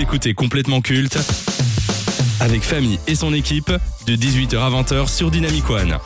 [0.00, 1.18] Écoutez complètement culte
[2.38, 3.72] avec Famille et son équipe
[4.06, 5.98] de 18h à 20h sur Dynamic One.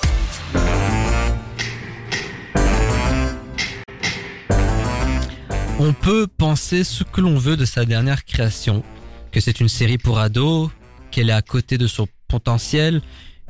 [5.78, 8.82] On peut penser ce que l'on veut de sa dernière création,
[9.30, 10.70] que c'est une série pour ados,
[11.10, 13.02] qu'elle est à côté de son potentiel,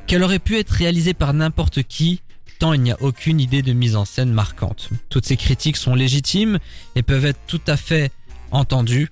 [0.07, 2.21] qu'elle aurait pu être réalisée par n'importe qui,
[2.59, 4.89] tant il n'y a aucune idée de mise en scène marquante.
[5.09, 6.59] Toutes ces critiques sont légitimes
[6.97, 8.11] et peuvent être tout à fait
[8.51, 9.07] entendues,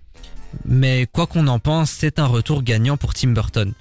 [0.65, 3.73] mais quoi qu'on en pense, c'est un retour gagnant pour Tim Burton.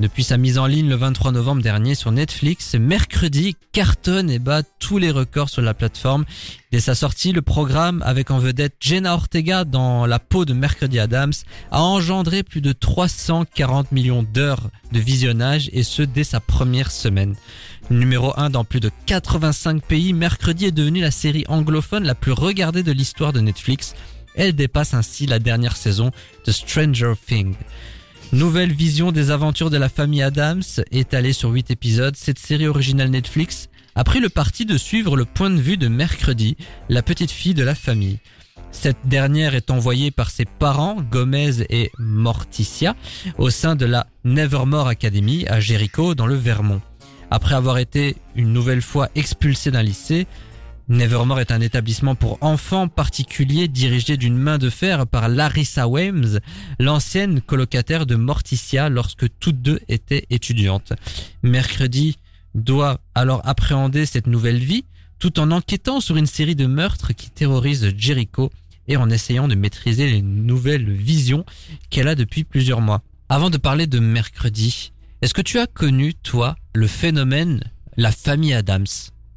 [0.00, 4.62] Depuis sa mise en ligne le 23 novembre dernier sur Netflix, mercredi cartonne et bat
[4.80, 6.24] tous les records sur la plateforme.
[6.72, 10.98] Dès sa sortie, le programme, avec en vedette Jenna Ortega dans la peau de Mercredi
[10.98, 11.32] Adams,
[11.70, 17.36] a engendré plus de 340 millions d'heures de visionnage et ce dès sa première semaine.
[17.88, 22.32] Numéro 1 dans plus de 85 pays, Mercredi est devenu la série anglophone la plus
[22.32, 23.94] regardée de l'histoire de Netflix.
[24.34, 26.10] Elle dépasse ainsi la dernière saison
[26.46, 27.54] de Stranger Things.
[28.32, 33.10] Nouvelle vision des aventures de la famille Adams, étalée sur 8 épisodes, cette série originale
[33.10, 36.56] Netflix a pris le parti de suivre le point de vue de Mercredi,
[36.88, 38.18] la petite fille de la famille.
[38.72, 42.96] Cette dernière est envoyée par ses parents, Gomez et Morticia,
[43.38, 46.82] au sein de la Nevermore Academy à Jericho dans le Vermont.
[47.30, 50.26] Après avoir été une nouvelle fois expulsée d'un lycée,
[50.88, 56.40] Nevermore est un établissement pour enfants particuliers dirigé d'une main de fer par Larissa Weems,
[56.78, 60.92] l'ancienne colocataire de Morticia lorsque toutes deux étaient étudiantes.
[61.42, 62.18] Mercredi
[62.54, 64.84] doit alors appréhender cette nouvelle vie
[65.18, 68.52] tout en enquêtant sur une série de meurtres qui terrorisent Jericho
[68.86, 71.46] et en essayant de maîtriser les nouvelles visions
[71.88, 73.00] qu'elle a depuis plusieurs mois.
[73.30, 74.92] Avant de parler de mercredi,
[75.22, 77.62] est-ce que tu as connu, toi, le phénomène
[77.96, 78.84] la famille Adams?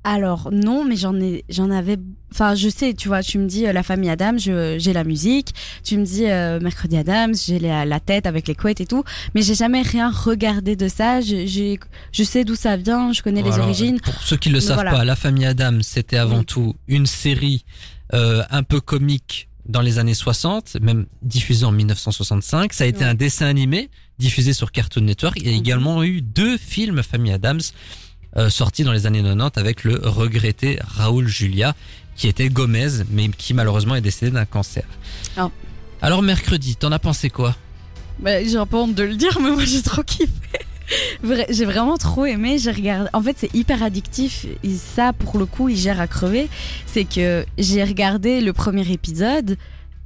[0.09, 1.97] Alors non, mais j'en ai, j'en avais.
[2.31, 5.03] Enfin, je sais, tu vois, tu me dis euh, la famille Adams, je- j'ai la
[5.03, 5.53] musique.
[5.83, 9.03] Tu me dis euh, mercredi Adams, j'ai la, la tête avec les couettes et tout.
[9.35, 11.19] Mais j'ai jamais rien regardé de ça.
[11.19, 11.45] Je,
[12.13, 13.99] je sais d'où ça vient, je connais les origines.
[13.99, 14.91] Pour ceux qui ne le savent voilà.
[14.91, 16.45] pas, La famille Adams, c'était avant Oui.
[16.45, 17.65] tout une série
[18.13, 22.71] euh, un peu comique dans les années 60, même diffusée en 1965.
[22.71, 23.89] Ça a été un dessin animé
[24.19, 25.37] diffusé sur Cartoon Network.
[25.41, 27.59] Il y a également eu deux films Famille Adams
[28.37, 31.75] euh, sortis dans les années 90 avec le regretté Raoul Julia,
[32.15, 34.85] qui était Gomez, mais qui malheureusement est décédé d'un cancer.
[35.37, 35.49] Ah.
[36.01, 37.55] Alors mercredi, t'en as pensé quoi?
[38.19, 40.31] Bah, j'ai un peu honte de le dire, mais moi j'ai trop kiffé.
[41.49, 42.57] J'ai vraiment trop aimé.
[42.57, 43.09] J'ai regardé.
[43.11, 44.45] En fait, c'est hyper addictif.
[44.63, 46.47] Et ça, pour le coup, il gère à crever.
[46.85, 49.57] C'est que j'ai regardé le premier épisode.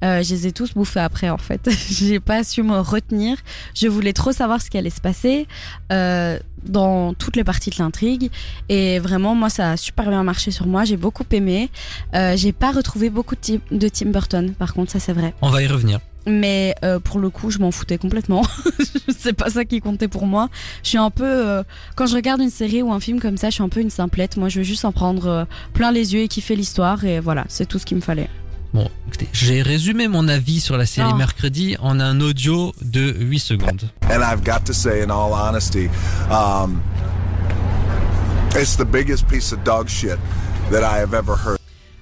[0.04, 1.70] Euh, je les ai tous bouffés après, en fait.
[1.90, 3.38] j'ai pas su me retenir.
[3.76, 5.48] Je voulais trop savoir ce qui allait se passer
[5.92, 8.32] euh, dans toutes les parties de l'intrigue.
[8.70, 10.84] Et vraiment, moi, ça a super bien marché sur moi.
[10.84, 11.70] J'ai beaucoup aimé.
[12.16, 14.54] Euh, j'ai pas retrouvé beaucoup de Tim, de Tim Burton.
[14.54, 15.34] Par contre, ça, c'est vrai.
[15.42, 16.00] On va y revenir.
[16.28, 18.44] Mais euh, pour le coup, je m'en foutais complètement.
[19.18, 20.50] c'est pas ça qui comptait pour moi.
[20.84, 21.64] Je suis un peu euh,
[21.96, 23.90] quand je regarde une série ou un film comme ça, je suis un peu une
[23.90, 24.38] simplette.
[24.38, 27.46] Moi, je veux juste en prendre euh, plein les yeux et kiffer l'histoire et voilà,
[27.48, 28.30] c'est tout ce qu'il me fallait.
[28.74, 31.18] Bon, écoutez, j'ai résumé mon avis sur la série Oh.
[31.18, 33.90] mercredi en un audio de 8 secondes.
[34.04, 35.90] And I've got to say, in all honesty,
[36.30, 36.82] um,
[38.56, 40.18] it's the biggest piece of dog shit
[40.72, 41.58] that I have ever heard.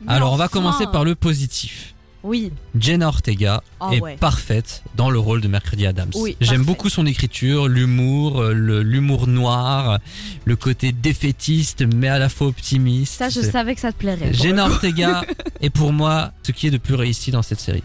[0.08, 1.94] Alors, on va commencer par le positif.
[2.24, 4.18] Oui, Jenna Ortega Ah est ouais.
[4.18, 6.12] parfaite dans le rôle de Mercredi Adams.
[6.16, 8.54] Oui, J'aime beaucoup son écriture, l'humour, euh,
[8.84, 10.00] l'humour noir,
[10.44, 13.14] le côté défaitiste mais à la fois optimiste.
[13.18, 14.34] ça, je savais que ça te plairait.
[14.34, 14.66] Jenna.
[14.66, 15.24] Ortega
[15.62, 17.84] est pour moi ce qui est de plus réussi dans cette série.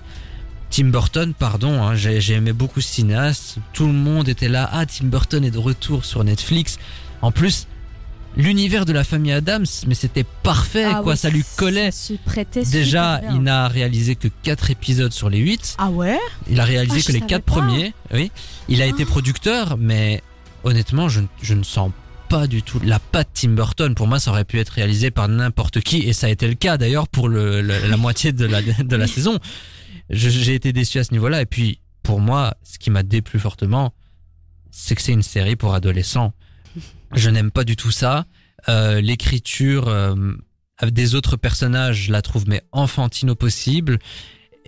[0.70, 3.58] Tim Burton, pardon, hein, j'ai j'ai aimé beaucoup ce cinéaste.
[3.72, 4.68] Tout le monde était là.
[4.72, 6.78] Ah, Tim Burton est de retour sur Netflix.
[7.22, 7.68] En plus,
[8.36, 11.12] l'univers de la famille Adams, mais c'était parfait, Ah quoi.
[11.12, 11.90] oui, ça lui collait.
[11.90, 12.14] Se
[12.70, 15.76] Déjà, il n'a réalisé que 4 épisodes sur les 8.
[15.78, 16.18] Ah ouais?
[16.50, 17.52] Il a réalisé Ah, que les savais 4 pas.
[17.52, 17.94] premiers.
[18.12, 18.30] Oui.
[18.68, 19.06] Il a été Ah.
[19.06, 20.22] producteur, mais
[20.64, 21.90] honnêtement, je, je ne sens
[22.28, 23.94] pas du tout la patte Tim Burton.
[23.94, 26.54] Pour moi, ça aurait pu être réalisé par n'importe qui, et ça a été le
[26.54, 29.38] cas d'ailleurs pour le, le- la moitié de la, de la saison.
[30.10, 33.94] J'ai été déçu à ce niveau-là, et puis pour moi, ce qui m'a déplu fortement,
[34.70, 36.32] c'est que c'est une série pour adolescents.
[37.12, 38.26] Je n'aime pas du tout ça.
[38.68, 40.14] Euh, L'écriture euh,
[40.82, 43.98] des autres personnages, je la trouve mais enfantine au possible.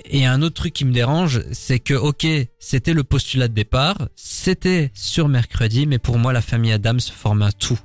[0.04, 2.26] Et un autre truc qui me dérange, c'est que ok,
[2.58, 7.42] c'était le postulat de départ, c'était sur mercredi, mais pour moi la famille Adams forme
[7.42, 7.80] un tout.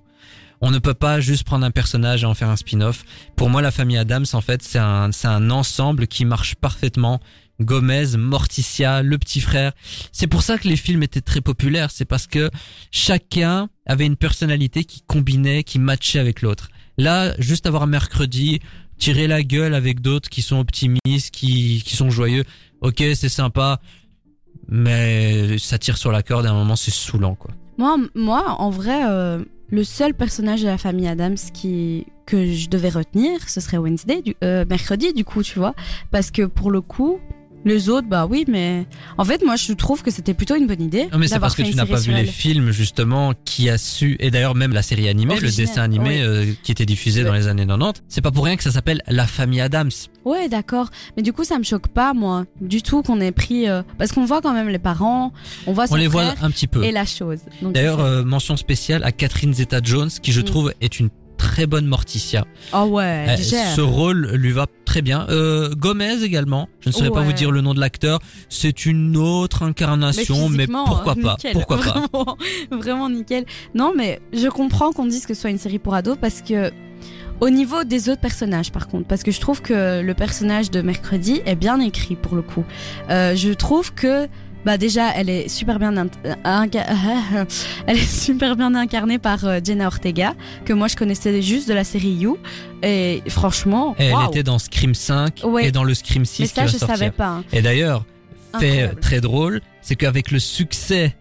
[0.61, 3.03] On ne peut pas juste prendre un personnage et en faire un spin-off.
[3.35, 7.19] Pour moi, la famille Adams, en fait, c'est un, c'est un ensemble qui marche parfaitement.
[7.63, 9.71] Gomez, Morticia, le petit frère.
[10.11, 11.91] C'est pour ça que les films étaient très populaires.
[11.91, 12.49] C'est parce que
[12.91, 16.69] chacun avait une personnalité qui combinait, qui matchait avec l'autre.
[16.97, 18.59] Là, juste avoir mercredi,
[18.97, 22.43] tirer la gueule avec d'autres qui sont optimistes, qui, qui sont joyeux.
[22.81, 23.79] Ok, c'est sympa.
[24.67, 27.51] mais ça tire sur la corde à un moment c'est saoulant quoi.
[27.77, 32.69] Moi, moi, en vrai, euh, le seul personnage de la famille Adams qui que je
[32.69, 35.73] devais retenir, ce serait Wednesday, du, euh, mercredi, du coup, tu vois,
[36.11, 37.19] parce que pour le coup,
[37.65, 38.85] les autres, bah oui, mais
[39.17, 41.07] en fait, moi, je trouve que c'était plutôt une bonne idée.
[41.11, 44.17] Non mais c'est parce que tu n'as pas vu les films justement qui a su
[44.19, 46.21] et d'ailleurs même la série animée, le dessin animé oui.
[46.21, 48.01] euh, qui était diffusé dans les années 90.
[48.07, 49.91] C'est pas pour rien que ça s'appelle La famille Adams.
[50.25, 50.89] Ouais, d'accord.
[51.17, 54.11] Mais du coup, ça me choque pas, moi, du tout qu'on ait pris, euh, parce
[54.11, 55.33] qu'on voit quand même les parents,
[55.67, 56.83] on voit son On les frère voit un petit peu.
[56.83, 57.39] et la chose.
[57.61, 60.45] D'ailleurs, euh, mention spéciale à Catherine Zeta-Jones qui je Mm.
[60.45, 61.09] trouve est une
[61.41, 62.45] très bonne Morticia.
[62.71, 63.75] oh ouais, Euh, gère.
[63.75, 65.25] ce rôle lui va très bien.
[65.29, 66.69] Euh, Gomez également.
[66.81, 68.19] Je ne saurais pas vous dire le nom de l'acteur.
[68.47, 71.53] C'est une autre incarnation, mais, pourquoi pas nickel.
[71.53, 71.83] Pourquoi pas
[72.13, 72.37] vraiment,
[72.69, 73.45] Vraiment nickel.
[73.73, 76.71] Non, mais je comprends qu'on dise que ce soit une série pour ados parce que
[77.39, 80.81] au niveau des autres personnages, par contre, parce que je trouve que le personnage de
[80.83, 82.63] mercredi est bien écrit pour le coup.
[83.09, 84.27] Euh, je trouve que
[84.65, 87.45] bah déjà, elle est super bien euh,
[87.87, 90.33] elle est super bien incarnée par euh, Jenna Ortega
[90.65, 92.37] que moi je connaissais juste de la série You
[92.83, 95.67] et franchement, Elle était dans Scream 5 Ouais.
[95.67, 96.97] et dans le Scream 6 Mais ça je sortir.
[96.97, 97.27] savais pas.
[97.29, 97.43] hein.
[97.53, 98.05] Et d'ailleurs,
[98.59, 98.99] fait Incroyable.
[99.01, 101.15] très drôle, c'est qu'avec le succès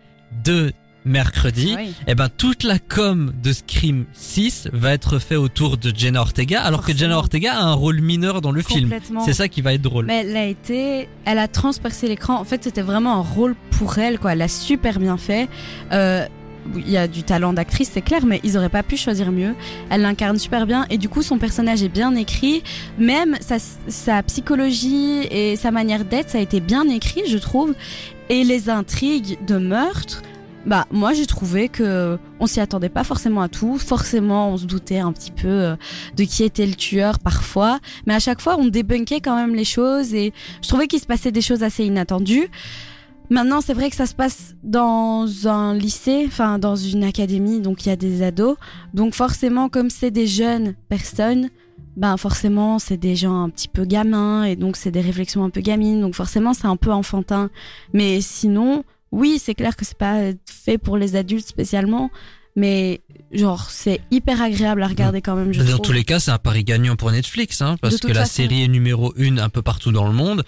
[0.45, 0.73] de
[1.05, 1.93] mercredi, Oui.
[2.07, 6.63] eh ben toute la com de Scream 6 va être fait autour de Jenna Ortega,
[6.63, 6.97] alors que.
[6.97, 8.91] Jenna Ortega a un rôle mineur dans le film.
[9.25, 10.07] C'est ça qui va être drôle.
[10.07, 12.35] Mais elle a été, elle a transpercé l'écran.
[12.39, 14.33] En fait, c'était vraiment un rôle pour elle, quoi.
[14.33, 15.49] Elle a super bien fait.
[15.93, 16.27] Euh,
[16.77, 19.55] il y a du talent d'actrice, c'est clair, mais ils auraient pas pu choisir mieux.
[19.89, 22.63] Elle l'incarne super bien et du coup, son personnage est bien écrit.
[22.99, 23.57] Même sa,
[23.89, 27.75] sa psychologie et sa manière d'être, ça a été bien écrit, je trouve.
[28.29, 30.21] Et les intrigues de meurtre,
[30.67, 33.79] bah moi j'ai trouvé que on s'y attendait pas forcément à tout.
[33.79, 35.77] Forcément, on se doutait un petit peu euh,
[36.17, 39.65] de qui était le tueur parfois, mais à chaque fois on débunkait quand même les
[39.65, 42.49] choses et je trouvais qu'il se passait des choses assez inattendues.
[43.33, 47.87] Maintenant, c'est vrai que ça se passe dans un lycée, enfin dans une académie, donc
[47.87, 48.57] il y a des ados.
[48.93, 51.49] Donc forcément, comme c'est des jeunes personnes,
[51.97, 55.51] ben forcément c'est des gens un petit peu gamins et donc c'est des réflexions un
[55.51, 56.01] peu gamines.
[56.01, 57.51] Donc forcément c'est un peu enfantin.
[57.93, 60.19] Mais sinon, oui, c'est clair que c'est pas
[60.49, 62.11] fait pour les adultes spécialement,
[62.57, 63.01] mais
[63.33, 65.53] genre c'est hyper agréable à regarder quand même.
[65.53, 65.81] Je Dans trouve.
[65.87, 68.35] tous les cas, c'est un pari gagnant pour Netflix, hein, parce que la façon.
[68.35, 70.45] série est numéro une un peu partout dans le monde.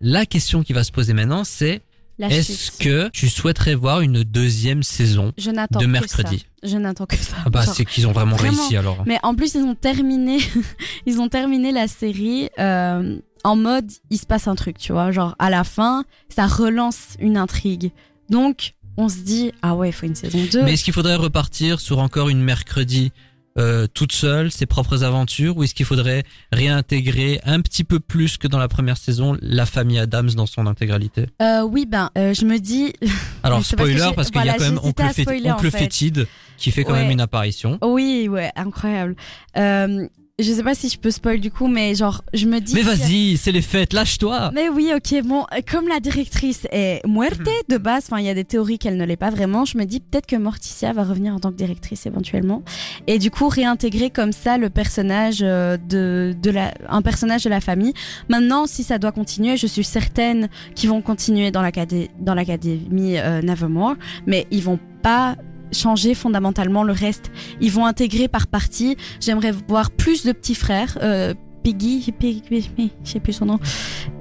[0.00, 1.82] La question qui va se poser maintenant, c'est
[2.18, 6.38] est-ce que tu souhaiterais voir une deuxième saison je n'attends de que mercredi?
[6.62, 6.68] ça.
[6.68, 7.36] Je n'attends que ça.
[7.46, 8.58] Ah bah c'est qu'ils ont vraiment, vraiment.
[8.58, 9.02] réussi alors.
[9.06, 10.38] Mais en plus, ils ont terminé,
[11.06, 15.10] ils ont terminé la série euh, en mode il se passe un truc, tu vois.
[15.10, 17.90] Genre à la fin, ça relance une intrigue.
[18.28, 20.62] Donc on se dit ah ouais, il faut une saison 2.
[20.64, 23.12] Mais est-ce qu'il faudrait repartir sur encore une mercredi
[23.58, 26.22] euh, toute seule, ses propres aventures, ou est-ce qu'il faudrait
[26.52, 30.66] réintégrer un petit peu plus que dans la première saison la famille Adams dans son
[30.68, 31.26] intégralité?
[31.42, 32.92] Euh, oui, ben euh, je me dis
[33.42, 35.70] Alors spoiler parce, qu'il y a quand même Oncle, en fait.
[35.70, 37.02] Fétide qui fait quand Ouais.
[37.02, 37.78] même une apparition.
[37.82, 39.16] oui, ouais, incroyable.
[40.40, 42.74] Je sais pas si je peux spoil du coup, mais genre je me dis.
[42.74, 47.06] Mais vas-y, c'est les fêtes, lâche-toi Mais oui, ok, bon, euh, comme la directrice est
[47.06, 49.76] muerte de base, enfin, il y a des théories qu'elle ne l'est pas vraiment, je
[49.76, 52.62] me dis peut-être que Morticia va revenir en tant que directrice éventuellement.
[53.06, 57.50] Et du coup, réintégrer comme ça le personnage euh, de, de la, un personnage de
[57.50, 57.92] la famille.
[58.28, 63.96] Maintenant, si ça doit continuer, je suis certaine qu'ils vont continuer dans l'académie euh, Nevermore,
[64.26, 65.36] mais ils vont pas
[65.72, 67.30] changer fondamentalement le reste.
[67.60, 68.96] Ils vont intégrer par partie.
[69.20, 70.98] J'aimerais voir plus de petits frères.
[71.02, 73.58] Euh, Piggy, Piggy, Piggy, je sais plus son nom.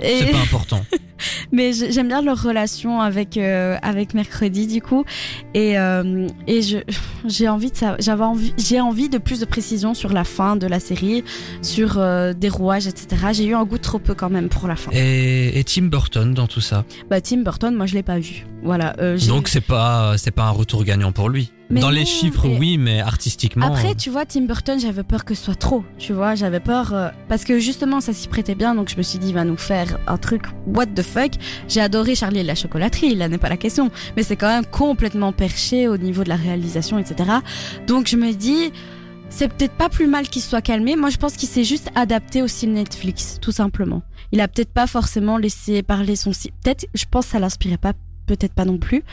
[0.01, 0.81] C'est pas important.
[1.51, 5.03] mais j'ai- j'aime bien leur relation avec euh, avec mercredi du coup
[5.53, 6.77] et euh, et je
[7.27, 10.65] j'ai envie de j'avais envie j'ai envie de plus de précisions sur la fin de
[10.67, 11.23] la série
[11.61, 14.75] sur euh, des rouages etc j'ai eu un goût trop peu quand même pour la
[14.77, 16.85] fin Et, et Tim Burton dans tout ça?
[17.09, 18.95] bah Tim Burton moi je l'ai pas vu voilà
[19.27, 21.51] Donc c'est pas c'est pas un retour gagnant pour lui.
[21.69, 23.67] Mais dans les chiffres mais- oui, mais artistiquement.
[23.67, 26.59] Après, euh, tu vois, Tim Burton, j'avais peur que ce soit trop, tu vois, j'avais
[26.59, 29.33] peur euh, parce que justement, ça s'y prêtait bien, donc je me suis dit, il
[29.35, 31.31] va nous faire un truc what the fuck.
[31.67, 34.65] J'ai adoré Charlie et la chocolaterie, là n'est pas la question, mais c'est quand même
[34.65, 37.29] complètement perché au niveau de la réalisation, etc.
[37.87, 38.71] Donc je me dis,
[39.29, 40.95] c'est peut-être pas plus mal qu'il soit calmé.
[40.95, 44.01] Moi, je pense qu'il s'est juste adapté au style Netflix, tout simplement.
[44.31, 46.51] Il a peut-être pas forcément laissé parler son style.
[46.63, 47.93] Peut-être, je pense, que ça l'inspirait pas,
[48.25, 49.03] peut-être pas non plus.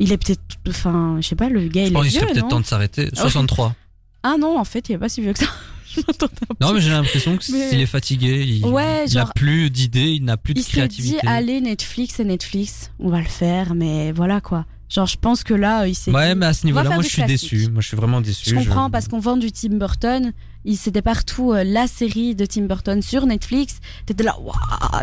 [0.00, 2.26] Il est peut-être, enfin, je sais pas, le gars, je il pense est qu'il serait
[2.26, 3.08] vieux, peut-être non temps de s'arrêter.
[3.14, 3.74] 63.
[4.24, 5.46] ah non, en fait, il est pas si vieux que ça.
[5.94, 9.14] Je m'attendais un Non, mais j'ai l'impression que Mais- s'il est fatigué, il, Ouais, il
[9.14, 12.92] n'a genre- plus d'idées, il n'a plus de il s'est dit, allez, Netflix, c'est Netflix,
[13.00, 14.66] on va le faire, mais voilà quoi.
[14.88, 17.02] Genre, je pense que là, il s'est Ouais, dit- mais à ce niveau-là, faire moi
[17.02, 17.68] je suis déçu.
[17.72, 18.50] Moi je suis vraiment déçu.
[18.50, 20.32] Je comprends parce qu'on vend du Tim Burton
[20.76, 23.78] c'était partout euh, la série de Tim Burton sur Netflix.
[24.06, 24.54] T'étais là, waouh,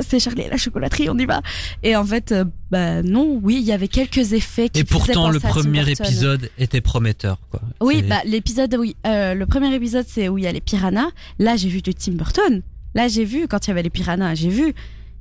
[0.08, 1.42] c'est Charlie et la chocolaterie, on y va.
[1.84, 5.30] Et en fait, euh, bah non, oui, il y avait quelques effets qui Et pourtant,
[5.30, 7.40] le premier épisode était prometteur.
[7.50, 7.62] Quoi.
[7.82, 11.10] Oui, bah l'épisode, oui, euh, le premier épisode, c'est où il y a les piranhas.
[11.40, 12.62] Là, j'ai vu de Tim Burton.
[12.96, 14.74] Là, j'ai vu quand il y avait les piranhas, j'ai vu.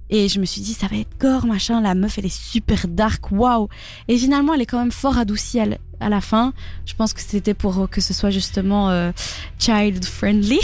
[0.08, 1.80] Et je me suis dit, ça va être gore, machin.
[1.80, 3.68] La meuf, elle est super dark, waouh.
[4.06, 6.52] Et finalement, elle est quand même fort adoucie l- à la fin.
[6.84, 9.12] Je pense que c'était pour euh, que ce soit justement euh,
[9.58, 10.60] child friendly.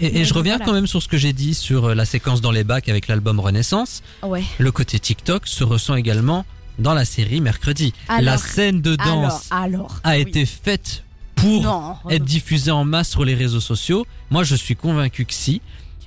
[0.00, 0.64] Et, je reviens voilà.
[0.64, 3.08] quand même sur ce que j'ai dit sur euh, la séquence dans les bacs avec
[3.08, 4.02] l'album Renaissance.
[4.22, 4.44] Ouais.
[4.58, 6.44] Le côté TikTok se ressent également
[6.78, 7.92] dans la série Mercredi.
[8.08, 10.00] la scène de danse Alors, alors.
[10.04, 10.22] a oui.
[10.22, 11.04] été faite
[11.34, 11.96] pour Non.
[12.10, 14.06] être diffusée en masse sur les réseaux sociaux.
[14.30, 15.60] Moi, je suis convaincu que si.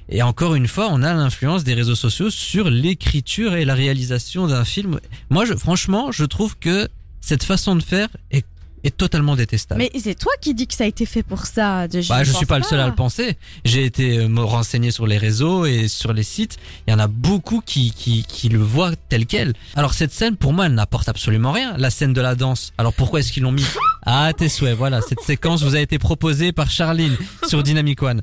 [0.08, 4.46] Et encore une fois, on a l'influence des réseaux sociaux sur l'écriture et la réalisation
[4.48, 5.00] d'un film.
[5.32, 6.88] Moi, je, franchement, je trouve que
[7.26, 8.46] cette façon de faire est,
[8.84, 9.80] est totalement détestable.
[9.82, 11.88] Mais c'est toi qui dis que ça a été fait pour ça.
[11.92, 13.36] Je, Bah, ne je suis pas, le seul à le penser.
[13.66, 16.58] J'ai été euh, me renseigner sur les réseaux et sur les sites.
[16.88, 19.54] Il y en a beaucoup qui, qui, qui le voient tel quel.
[19.76, 21.76] Alors cette scène, pour moi, elle n'apporte absolument rien.
[21.78, 22.74] La scène de la danse.
[22.78, 23.66] Alors pourquoi est-ce qu'ils l'ont mis?
[24.06, 24.78] Ah, tes souhaits.
[24.78, 27.18] Voilà, cette séquence vous a été proposée par Charline
[27.48, 28.22] sur Dynamic One.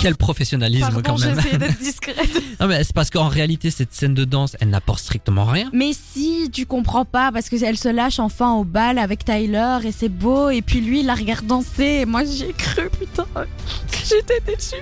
[0.00, 1.58] Quel professionnalisme Pardon, quand même.
[1.58, 2.16] d'être discrète.
[2.60, 5.70] Non mais c'est parce qu'en réalité cette scène de danse, elle n'apporte strictement rien.
[5.72, 9.78] Mais si tu comprends pas, parce que elle se lâche enfin au bal avec Tyler
[9.84, 12.88] et c'est beau, et puis lui il la regarde danser, et moi j'y ai cru,
[12.98, 13.26] putain,
[14.04, 14.76] j'étais déçue.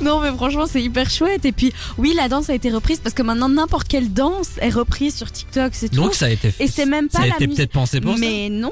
[0.00, 3.14] Non mais franchement c'est hyper chouette, et puis oui la danse a été reprise parce
[3.14, 5.96] que maintenant n'importe quelle danse est reprise sur TikTok, c'est tout.
[5.96, 6.64] Donc ça a été fait.
[6.64, 8.20] Et c'est même pas ça a la été peut-être pensé pour ça.
[8.20, 8.70] mais non,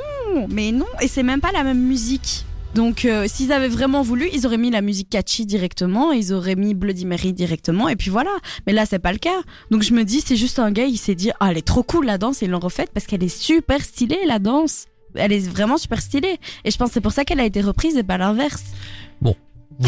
[0.51, 2.45] mais non, et c'est même pas la même musique.
[2.75, 6.55] Donc euh, s'ils avaient vraiment voulu, ils auraient mis la musique catchy directement, ils auraient
[6.55, 8.31] mis Bloody Mary directement, et puis voilà.
[8.67, 9.41] Mais là c'est pas le cas.
[9.71, 11.83] Donc je me dis c'est juste un gars, il s'est dit ah elle est trop
[11.83, 14.87] cool la danse, et ils l'ont refaite parce qu'elle est super stylée la danse.
[15.17, 16.39] Elle est vraiment super stylée.
[16.65, 18.63] Et je pense que c'est pour ça qu'elle a été reprise et pas l'inverse.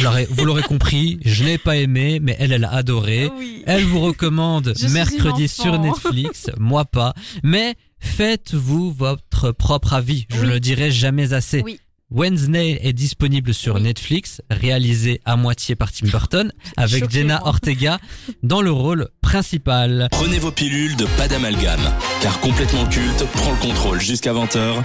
[0.00, 3.30] L'aurez, vous l'aurez compris, je n'ai pas aimé, mais elle, elle a adoré.
[3.36, 3.62] Oui.
[3.66, 5.78] Elle vous recommande Je mercredi sur.
[5.78, 7.12] Netflix, moi pas.
[7.42, 10.46] Mais faites-vous votre propre avis, je Oui.
[10.46, 11.60] ne le dirai jamais assez.
[11.62, 11.78] Oui.
[12.14, 13.82] Wednesday est disponible sur Oui.
[13.82, 17.48] Netflix, réalisé à moitié par Tim Burton, avec Jenna moi.
[17.48, 17.98] Ortega
[18.42, 20.08] dans le rôle principal.
[20.10, 21.80] Prenez vos pilules de pas d'amalgame,
[22.20, 24.82] car complètement culte prend le contrôle jusqu'à 20h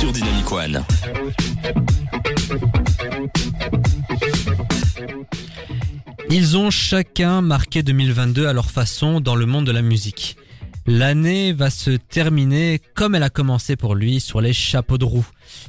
[0.00, 0.82] sur Dynamic One.
[6.30, 10.36] Ils ont chacun marqué 2022 à leur façon dans le monde de la musique.
[10.86, 15.26] L'année va se terminer comme elle a commencé pour lui sur les chapeaux de roue.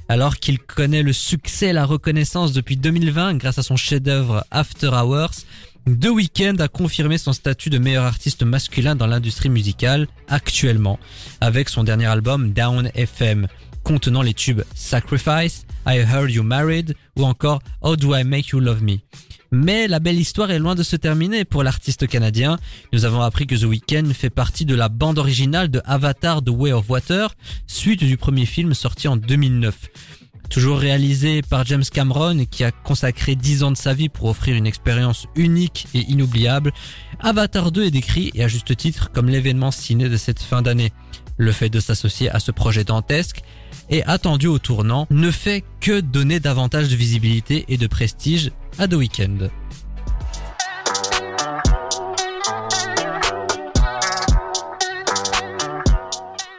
[0.10, 4.88] Alors qu'il connaît le succès et la reconnaissance depuis 2020 grâce à son chef-d'œuvre After
[4.88, 5.46] Hours,
[5.86, 10.98] The Weeknd a confirmé son statut de meilleur artiste masculin dans l'industrie musicale actuellement
[11.42, 13.48] avec son dernier album Down FM
[13.84, 18.60] contenant les tubes Sacrifice, I Heard You Married ou encore How Do I Make You
[18.62, 19.00] Love Me.
[19.56, 22.58] Mais la belle histoire est loin de se terminer pour l'artiste canadien.
[22.92, 26.50] Nous avons appris que The Weeknd fait partie de la bande originale de Avatar The
[26.50, 27.36] Way of Water,
[27.68, 29.76] suite du premier film sorti en 2009.
[30.50, 34.56] Toujours réalisé par James Cameron, qui a consacré 10 ans de sa vie pour offrir
[34.56, 36.74] une expérience unique et inoubliable,
[37.20, 40.92] Avatar 2 est décrit, et à juste titre, comme l'événement ciné de cette fin d'année.
[41.38, 43.44] Le fait de s'associer à ce projet dantesque
[43.90, 48.88] et attendu au tournant ne fait que donner davantage de visibilité et de prestige à
[48.88, 49.50] The Weeknd.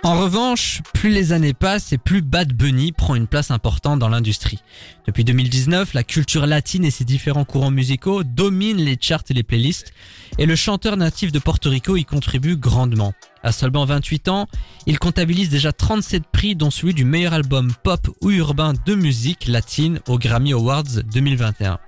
[0.05, 4.11] En revanche, plus les années passent et plus Bad Bunny prend une place importante dans
[4.11, 4.59] l'industrie.
[5.07, 9.43] Depuis 2019, la culture latine et ses différents courants musicaux dominent les charts et les
[9.43, 9.95] playlists,
[10.37, 13.15] et le chanteur natif de Porto Rico y contribue grandement.
[13.45, 14.47] À seulement 28 ans,
[14.87, 19.47] il comptabilise déjà 37 prix dont celui du meilleur album pop ou urbain de musique
[19.47, 21.79] latine au Grammy Awards 2021.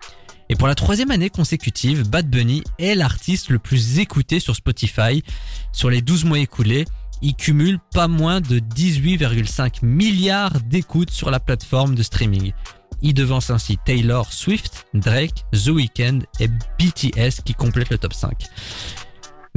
[0.51, 5.25] Et pour la troisième année consécutive, Bad Bunny est l'artiste le plus écouté sur Spotify.
[5.73, 6.85] Sur les 12 mois écoulés,
[7.23, 12.53] il cumule pas moins de 18,5 milliards d'écoutes sur la plateforme de streaming.
[13.01, 18.45] Il devance ainsi Taylor Swift, Drake, The Weeknd et BTS qui complètent le top 5.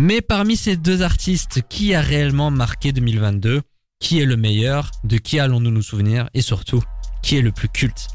[0.01, 3.63] Mais parmi ces deux artistes, qui a réellement marqué 2022
[3.99, 4.91] Qui est le meilleur?
[5.03, 6.29] De qui allons-nous nous souvenir?
[6.33, 6.81] Et surtout,
[7.21, 8.07] qui est le plus culte?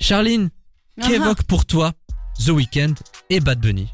[0.00, 0.50] Charline,
[1.02, 1.94] qu'évoque pour toi
[2.38, 2.94] The Weeknd
[3.28, 3.88] et Bad Bunny?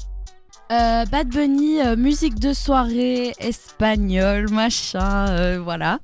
[0.71, 5.97] Euh, Bad Bunny, euh, musique de soirée, espagnol, machin, euh, voilà.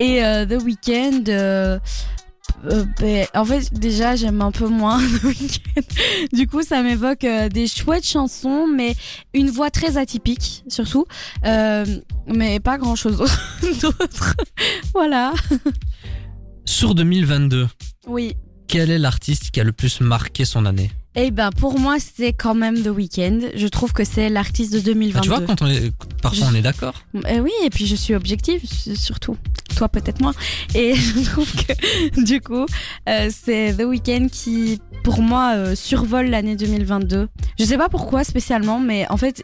[0.00, 1.78] Et The Weeknd,
[2.64, 5.82] euh, ben, en fait, déjà, j'aime un peu moins The Weeknd.
[6.32, 8.96] Du coup, ça m'évoque euh, des chouettes chansons, mais
[9.34, 11.04] une voix très atypique, surtout.
[11.44, 11.84] Euh,
[12.26, 13.18] mais pas grand chose
[13.82, 14.36] d'autre.
[14.94, 15.32] voilà.
[16.64, 17.68] Sur 2022,
[18.08, 18.34] Oui.
[18.66, 20.90] quel est l'artiste qui a le plus marqué son année?
[21.18, 23.38] Eh ben, pour moi, c'est quand même The Weeknd.
[23.54, 25.22] Je trouve que c'est l'artiste de Ah, 2022.
[25.22, 25.90] Tu vois, quand on est,
[26.22, 26.94] parfois Je- on est d'accord.
[27.14, 28.60] Euh, oui, et puis je suis objective,
[28.94, 29.36] surtout.
[29.76, 30.34] Toi, peut-être moins.
[30.74, 32.66] Et je trouve que, du coup,
[33.08, 37.28] euh, c'est The Weeknd qui, pour moi, euh, survole l'année 2022.
[37.58, 39.42] Je sais pas pourquoi spécialement, mais en fait,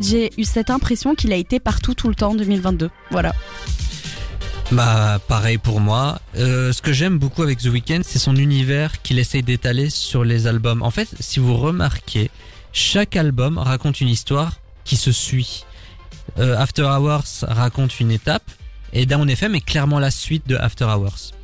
[0.00, 2.90] j'ai eu cette impression qu'il a été partout tout le temps en 2022.
[3.10, 3.32] Voilà.
[4.74, 6.20] Bah pareil pour moi.
[6.36, 10.24] Euh, ce que j'aime beaucoup avec The Weeknd, c'est son univers qu'il essaye d'étaler sur
[10.24, 10.82] les albums.
[10.82, 12.28] En fait, si vous remarquez,
[12.72, 14.54] chaque album raconte une histoire
[14.84, 15.64] qui se suit.
[16.40, 18.50] Euh, After Hours raconte une étape
[18.92, 21.34] et Down FM est clairement la suite de After Hours.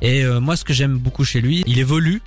[0.00, 2.22] Et euh, moi, ce que j'aime beaucoup chez lui, il évolue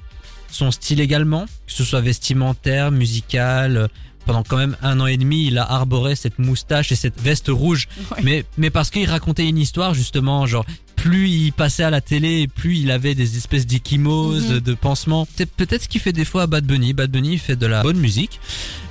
[0.51, 3.89] son style également, que ce soit vestimentaire, musical.
[4.25, 7.47] Pendant quand même un an et demi, il a arboré cette moustache et cette veste
[7.49, 8.19] rouge Ouais.
[8.23, 12.47] mais, mais parce qu'il racontait une histoire justement, genre plus il passait à la télé,
[12.47, 14.59] plus il avait des espèces d'ikimoses, Mhm.
[14.59, 15.27] de pansements.
[15.35, 16.93] C'est peut-être ce qu'il fait des fois à Bad Bunny.
[16.93, 18.39] Bad Bunny fait de la bonne musique,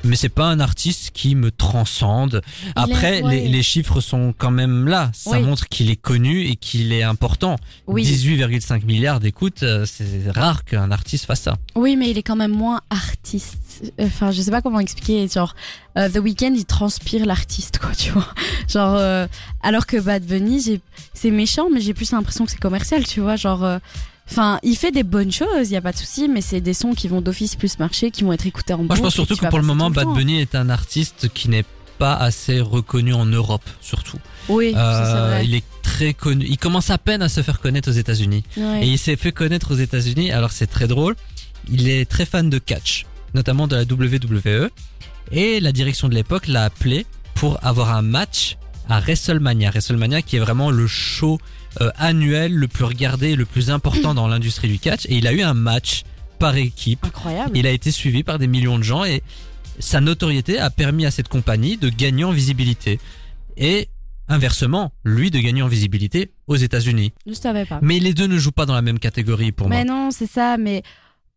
[0.03, 2.43] mais c'est pas un artiste qui me transcende.
[2.75, 5.11] Après, les, les chiffres sont quand même là.
[5.15, 5.43] Ça Oui.
[5.43, 7.55] montre qu'il est connu et qu'il est important.
[7.87, 8.03] Oui.
[8.05, 11.57] 18,5 milliards d'écoutes, euh, c'est rare qu'un artiste fasse ça.
[11.77, 13.59] Oui, mais il est quand même moins artiste.
[14.01, 15.27] Enfin, je sais pas comment expliquer.
[15.29, 15.55] Genre,
[15.97, 18.27] euh, The Weeknd, il transpire l'artiste, quoi, tu vois.
[18.69, 19.27] Genre, euh,
[19.63, 20.81] alors que Bad Bunny,
[21.15, 23.37] c'est méchant, mais j'ai plus l'impression que c'est commercial, tu vois.
[23.37, 23.79] Genre, euh,
[24.31, 26.75] enfin, il fait des bonnes choses, il y a pas de souci, mais c'est des
[26.75, 29.37] sons qui vont d'office plus marcher, qui vont être écoutés en Moi, je pense surtout
[29.37, 30.07] que pour le moment, Bad.
[30.09, 31.65] Bunny est un artiste qui n'est
[31.99, 34.17] pas assez reconnu en Europe, surtout.
[34.49, 35.45] Oui, ça, c'est Euh, vrai.
[35.47, 36.47] il est très connu.
[36.49, 38.43] Il commence à peine à se faire connaître aux États-Unis.
[38.57, 38.87] Ouais.
[38.87, 40.33] Et il s'est fait connaître aux États-Unis.
[40.33, 41.15] Alors c'est très drôle.
[41.71, 44.71] Il est très fan de catch, notamment de la WWE.
[45.33, 48.57] Et la direction de l'époque l'a appelé pour avoir un match
[48.89, 49.71] à WrestleMania.
[49.71, 51.39] WrestleMania qui est vraiment le show
[51.81, 55.07] euh, annuel le plus regardé, le plus important dans l'industrie du catch.
[55.07, 56.03] Et il a eu un match
[56.39, 57.05] par équipe.
[57.05, 57.57] Incroyable.
[57.57, 59.23] Il a été suivi par des millions de gens et
[59.79, 62.99] sa notoriété a permis à cette compagnie de gagner en visibilité.
[63.57, 63.89] Et
[64.29, 67.13] inversement, lui de gagner en visibilité aux États-Unis.
[67.27, 67.79] Je savais pas.
[67.83, 69.95] Mais les deux ne jouent pas dans la même catégorie pour Mais moi.
[69.95, 70.57] non, c'est ça.
[70.57, 70.83] Mais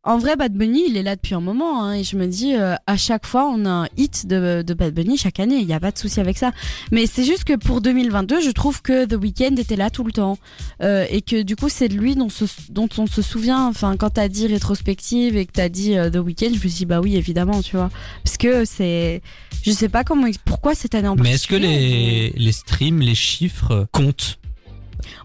[0.06, 1.84] en vrai, Bad Bunny, il est là depuis un moment.
[1.84, 4.74] hein, et je me dis, euh, à chaque fois, on a un hit de, de
[4.74, 5.56] Bad Bunny chaque année.
[5.60, 6.52] Il n'y a pas de souci avec ça.
[6.92, 10.12] Mais c'est juste que pour 2022, je trouve que The Weeknd était là tout le
[10.12, 10.38] temps.
[10.82, 13.66] Euh, et que du coup, c'est de lui dont, se- dont on se souvient.
[13.68, 16.70] Enfin, quand t'as dit rétrospective et que t'as dit euh, The Weeknd, je me suis
[16.70, 17.90] dit, bah oui, évidemment, tu vois.
[18.24, 19.22] Parce que c'est.
[19.64, 20.28] Je sais pas comment.
[20.44, 24.38] Pourquoi cette année en Mais est-ce que les, les streams, les chiffres comptent?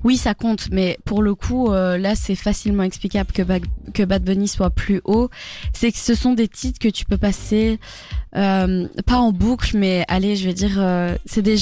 [0.05, 3.43] Oui, ça compte, mais pour le coup, euh, là, c'est facilement explicable que,
[3.93, 5.29] que Bad Bunny soit plus haut.
[5.73, 7.79] C'est que ce sont des titres que tu peux passer,
[8.37, 11.57] euh, pas en boucle, mais allez, je vais dire, euh, c'est des,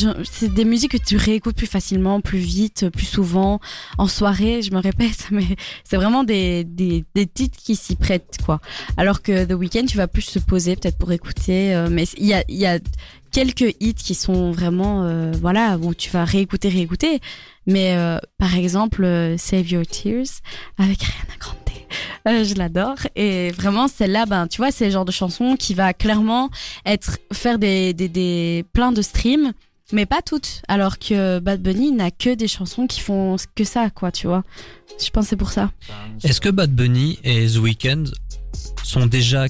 [0.48, 3.60] des musiques que tu réécoutes plus facilement, plus vite, plus souvent,
[3.98, 8.38] en soirée, je me répète, mais c'est vraiment des, des, des titres qui s'y prêtent,
[8.44, 8.60] quoi.
[8.96, 12.34] Alors que The Weeknd, tu vas plus se poser peut-être pour écouter, mais il y
[12.34, 12.78] a, y a
[13.36, 17.20] quelques hits qui sont vraiment, euh, voilà, où tu vas réécouter, réécouter.
[17.66, 20.40] Mais euh, par exemple, euh, Save Your Tears
[20.78, 21.56] avec Ariana Grande.
[22.26, 25.72] Euh, je l'adore et vraiment celle-là ben tu vois c'est le genre de chanson qui
[25.72, 26.50] va clairement
[26.84, 29.52] être faire des des, des plein de streams
[29.92, 33.88] mais pas toutes alors que Bad Bunny n'a que des chansons qui font que ça
[33.90, 34.42] quoi tu vois
[35.00, 35.70] je pense c'est pour ça
[36.24, 38.04] Est-ce que Bad Bunny et The Weeknd
[38.82, 39.46] sont déjà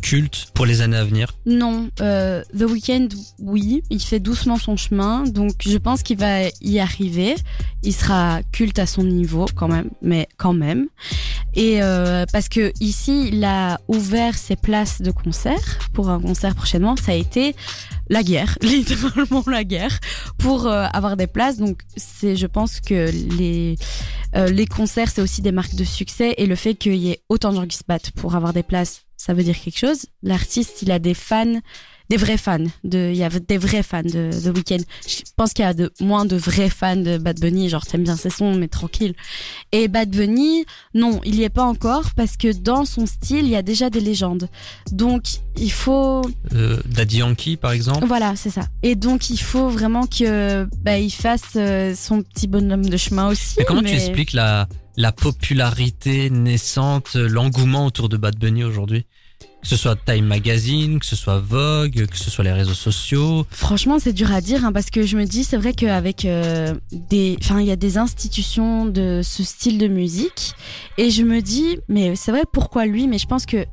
[0.00, 3.08] cultes pour les années à venir Non, euh, The Weeknd,
[3.38, 7.34] oui, il fait doucement son chemin, donc je pense qu'il va y arriver.
[7.82, 10.88] Il sera culte à son niveau quand même, mais quand même.
[11.54, 16.54] Et euh, parce que ici, il a ouvert ses places de concert pour un concert
[16.54, 16.96] prochainement.
[16.96, 17.56] Ça a été
[18.08, 19.98] la guerre, littéralement la guerre,
[20.38, 21.58] pour euh, avoir des places.
[21.58, 23.76] Donc c'est, je pense que les
[24.36, 27.22] euh, les concerts, c'est aussi des marques de succès et le fait qu'il y ait
[27.28, 30.06] autant de gens qui se battent pour avoir des places, ça veut dire quelque chose.
[30.22, 31.60] L'artiste, il a des fans,
[32.10, 32.58] des vrais fans.
[32.84, 34.82] De, il y a des vrais fans de The Weeknd.
[35.06, 38.02] Je pense qu'il y a de, moins de vrais fans de Bad Bunny, genre t'aimes
[38.02, 39.14] bien ses sons, mais tranquille.
[39.70, 43.50] Et Bad Bunny, non, il y est pas encore parce que dans son style, il
[43.50, 44.48] y a déjà des légendes.
[44.90, 45.22] Donc
[45.56, 48.62] il faut Euh, Daddy Yankee par exemple voilà, c'est ça.
[48.82, 53.28] Et donc il faut vraiment que bah, il fasse euh, son petit bonhomme de chemin
[53.28, 53.54] aussi.
[53.58, 59.06] Mais comment tu expliques la, la popularité naissante, l'engouement autour de Bad Bunny aujourd'hui?
[59.62, 63.46] Que ce soit Time Magazine, que ce soit Vogue, que ce soit les réseaux sociaux.
[63.50, 66.74] Franchement, c'est dur à dire hein, parce que je me dis, c'est vrai qu'avec euh,
[66.90, 70.54] des, enfin, il y a des institutions de ce style de musique
[70.96, 73.06] et je me dis, mais c'est vrai pourquoi lui?
[73.06, 73.66] Mais je pense que,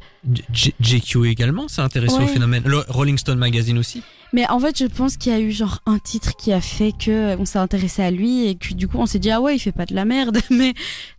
[0.52, 2.63] JQ également s'est intéressé au phénomène.
[2.65, 4.04] Le Rolling Stone Magazine aussi.
[4.34, 6.91] mais en fait, je pense qu'il y a eu genre un titre qui a fait
[6.91, 9.56] que on s'est intéressé à lui et que du coup, on s'est dit ah ouais,
[9.56, 10.73] il fait pas de la merde, mais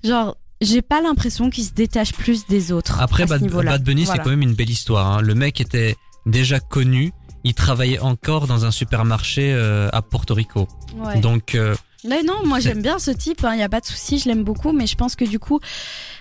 [0.04, 3.01] genre j'ai pas l'impression qu'il se détache plus des autres.
[3.01, 3.71] Après, à ce Bad, niveau-là.
[3.73, 4.21] Bad Bunny, Voilà.
[4.21, 5.07] c'est quand même une belle histoire.
[5.18, 5.21] hein.
[5.23, 7.12] Le mec était déjà connu.
[7.44, 10.66] Il travaillait encore dans un supermarché euh, à Porto Rico.
[10.97, 11.21] Ouais.
[11.21, 14.29] Donc, euh, non, moi j'aime bien ce type, il n'y a pas de souci, je
[14.29, 15.61] l'aime beaucoup, mais je pense que du coup,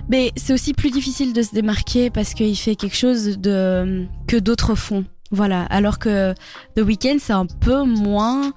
[0.10, 4.38] mais c'est aussi plus difficile de se démarquer parce qu'il fait quelque chose de que
[4.38, 5.06] d'autres font.
[5.32, 6.34] Voilà, alors que
[6.76, 8.54] The Weeknd c'est un peu moins.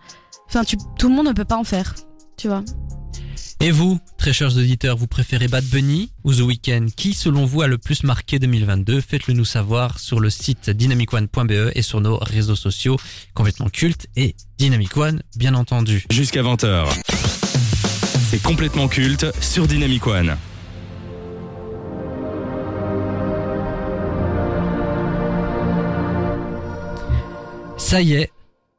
[0.49, 1.95] Enfin, tu, tout le monde ne peut pas en faire,
[2.37, 2.63] tu vois.
[3.61, 6.87] Et vous, très chers auditeurs, vous préférez Bad Bunny ou The Weeknd?
[6.97, 11.71] Qui, selon vous, a le plus marqué 2022 Faites-le nous savoir sur le site dynamicone.be
[11.75, 12.97] et sur nos réseaux sociaux
[13.35, 16.07] complètement cultes et Dynamic One, bien entendu.
[16.11, 16.89] Jusqu'à 20h.
[18.31, 20.37] C'est complètement culte sur Dynamic One.
[27.77, 28.31] Ça y est,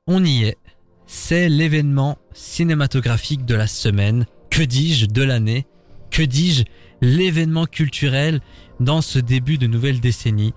[0.08, 0.58] on y est.
[1.06, 4.26] C'est l'événement cinématographique de la semaine.
[4.52, 5.66] Que dis-je de l'année?
[6.12, 6.64] Que dis-je
[7.00, 8.42] l'événement culturel
[8.82, 10.54] dans ce début de nouvelle décennie?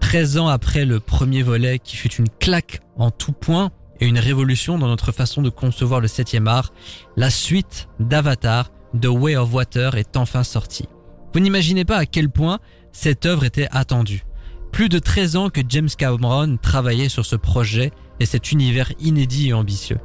[0.00, 4.18] 13 ans après le premier volet qui fut une claque en tout point et une
[4.18, 6.72] révolution dans notre façon de concevoir le 7 art,
[7.16, 10.88] la suite d'Avatar, The Way of Water est enfin sortie.
[11.32, 12.58] Vous n'imaginez pas à quel point
[12.90, 14.24] cette œuvre était attendue.
[14.72, 19.50] Plus de 13 ans que James Cameron travaillait sur ce projet et cet univers inédit
[19.50, 19.98] et ambitieux.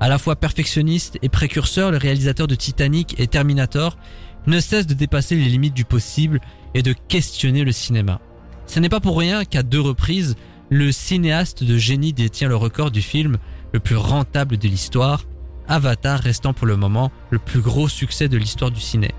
[0.00, 3.98] À la fois perfectionniste et précurseur, le réalisateur de Titanic et Terminator
[4.46, 6.40] ne cesse de dépasser les limites du possible
[6.74, 8.18] et de questionner le cinéma.
[8.66, 10.36] Ce n'est pas pour rien qu'à deux reprises,
[10.70, 13.36] le cinéaste de génie détient le record du film
[13.74, 15.24] le plus rentable de l'histoire,
[15.68, 19.10] Avatar restant pour le moment le plus gros succès de l'histoire du ciné.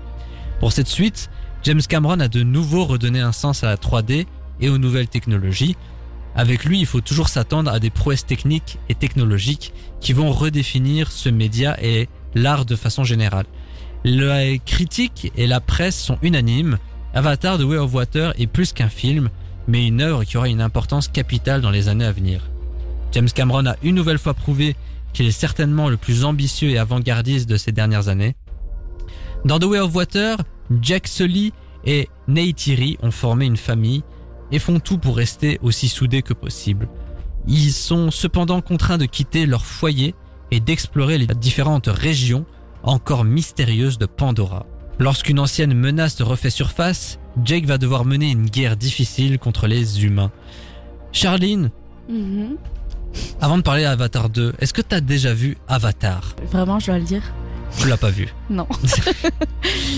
[0.58, 1.30] Pour cette suite,
[1.62, 4.26] James Cameron a de nouveau redonné un sens à la 3D
[4.60, 5.76] et aux nouvelles technologies.
[6.34, 11.10] Avec lui, il faut toujours s'attendre à des prouesses techniques et technologiques qui vont redéfinir
[11.12, 13.46] ce média et l'art de façon générale.
[14.04, 16.78] La critique et la presse sont unanimes.
[17.14, 19.28] Avatar The Way of Water est plus qu'un film,
[19.68, 22.40] mais une œuvre qui aura une importance capitale dans les années à venir.
[23.12, 24.74] James Cameron a une nouvelle fois prouvé
[25.12, 28.34] qu'il est certainement le plus ambitieux et avant-gardiste de ces dernières années.
[29.44, 30.38] Dans The Way of Water,
[30.80, 31.52] Jack Sully
[31.84, 34.02] et Neytiri ont formé une famille
[34.52, 36.88] et font tout pour rester aussi soudés que possible.
[37.48, 40.14] Ils sont cependant contraints de quitter leur foyer
[40.52, 42.44] et d'explorer les différentes régions
[42.84, 44.66] encore mystérieuses de Pandora.
[44.98, 50.30] Lorsqu'une ancienne menace refait surface, Jake va devoir mener une guerre difficile contre les humains.
[51.12, 51.70] Charline,
[52.08, 52.56] Mhm.
[53.40, 56.34] avant de parler d'Avatar 2, est-ce que t'as déjà vu Avatar?
[56.50, 57.22] Vraiment, je dois le dire.
[57.78, 58.28] Tu l'as pas vu.
[58.50, 58.66] Non.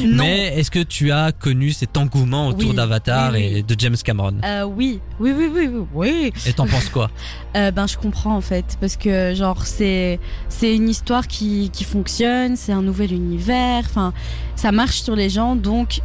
[0.06, 3.58] Mais est-ce que tu as connu cet engouement autour Oui, d'Avatar oui, oui.
[3.58, 4.36] et de James Cameron?
[4.44, 6.32] Euh, oui, oui, oui, oui, oui, oui.
[6.46, 7.10] Et t'en penses quoi?
[7.56, 11.84] Euh, ben je comprends en fait parce que genre c'est c'est une histoire qui qui
[11.84, 14.12] fonctionne, c'est un nouvel univers, enfin
[14.56, 16.00] ça marche sur les gens donc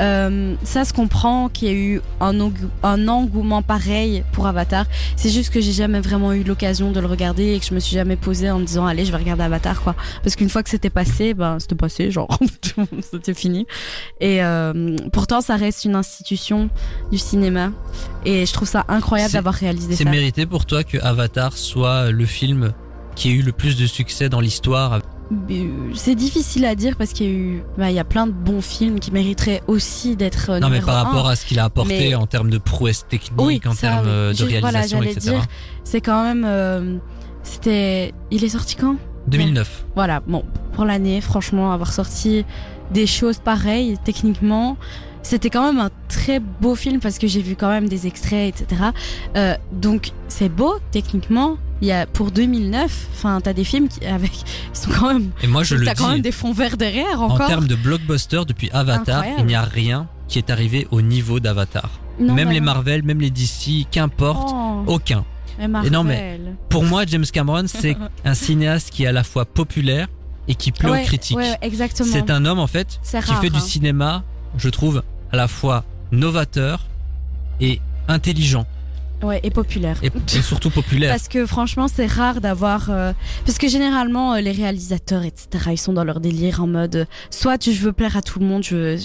[0.00, 2.40] euh, ça se comprend qu'il y a eu un,
[3.08, 4.86] engouement pareil pour Avatar.
[5.16, 7.80] C'est juste que j'ai jamais vraiment eu l'occasion de le regarder et que je me
[7.80, 9.94] suis jamais posée en me disant allez je vais regarder Avatar quoi.
[10.22, 12.38] Parce qu'une fois que c'était passé, ben c'était passé genre
[13.10, 13.66] c'était fini.
[14.20, 16.70] Et euh, pourtant ça reste une institution
[17.10, 17.72] du cinéma
[18.24, 20.10] et je trouve ça incroyable C'est- d'avoir réalisé C'est ça.
[20.10, 22.72] mérité pour toi que Avatar soit le film
[23.16, 25.00] qui a eu le plus de succès dans l'histoire?
[25.94, 28.32] C'est difficile à dire parce qu'il y a eu, bah, il y a plein de
[28.32, 30.50] bons films qui mériteraient aussi d'être.
[30.50, 31.02] euh, Non mais par un.
[31.04, 34.06] rapport à ce qu'il a apporté Mais- en termes de prouesse technique, Oui, en termes
[34.08, 35.30] euh, de voilà, réalisation, j'allais etc.
[35.36, 35.46] dire,
[35.84, 36.96] c'est quand même, euh,
[37.44, 38.96] c'était, il est sorti quand?
[39.28, 39.84] 2009.
[39.94, 42.44] Voilà, bon, pour l'année, franchement, avoir sorti
[42.90, 44.76] des choses pareilles, techniquement,
[45.22, 48.60] c'était quand même un très beau film parce que j'ai vu quand même des extraits,
[48.60, 48.82] etc.
[49.36, 51.56] Euh, donc, c'est beau, techniquement.
[51.82, 54.32] Il y a, pour 2009, enfin, t'as des films qui, avec,
[54.74, 56.76] ils sont quand même, Et moi je le t'as quand même dis, des fonds verts
[56.76, 57.46] derrière en encore.
[57.46, 59.40] termes de blockbuster depuis Avatar, Incroyable.
[59.40, 61.88] il n'y a rien qui est arrivé au niveau d'Avatar.
[62.18, 62.66] Même bah les non.
[62.66, 65.24] Marvel, même les DC, qu'importe, Oh, aucun.
[65.68, 65.90] Marvel.
[65.92, 66.38] non, mais-
[66.68, 70.08] Pour moi, James Cameron, c'est un cinéaste qui est à la fois populaire
[70.48, 71.36] et qui plaît Ouais, aux critiques.
[71.38, 72.08] ouais, exactement.
[72.12, 73.60] C'est un homme en fait qui rare, fait du hein.
[73.60, 74.22] cinéma,
[74.58, 76.86] je trouve, à la fois novateur
[77.60, 78.66] et intelligent
[79.22, 79.98] Ouais, et populaire.
[80.02, 81.10] et, et surtout populaire.
[81.14, 82.88] Parce que franchement, c'est rare d'avoir.
[82.90, 83.12] euh,
[83.44, 87.04] Parce que généralement, euh, les réalisateurs, etc., ils sont dans leur délire en mode euh,
[87.30, 88.96] soit je veux plaire à tout le monde, je veux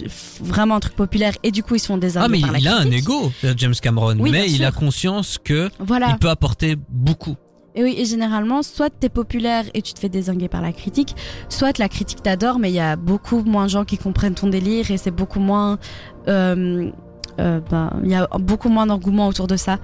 [0.42, 2.68] vraiment un truc populaire, et du coup, ils se font des Ah mais par il
[2.68, 6.10] a un ego, James Cameron, Oui, mais il a conscience que Voilà.
[6.12, 7.36] il peut apporter beaucoup.
[7.78, 11.14] Et oui, et généralement, soit t'es populaire et tu te fais désinguer par la critique,
[11.50, 14.48] soit la critique t'adore, mais il y a beaucoup moins de gens qui comprennent ton
[14.48, 15.78] délire et c'est beaucoup moins.
[16.30, 16.90] euh,
[17.40, 19.80] euh, ben, il y a beaucoup moins d'engouement autour de ça.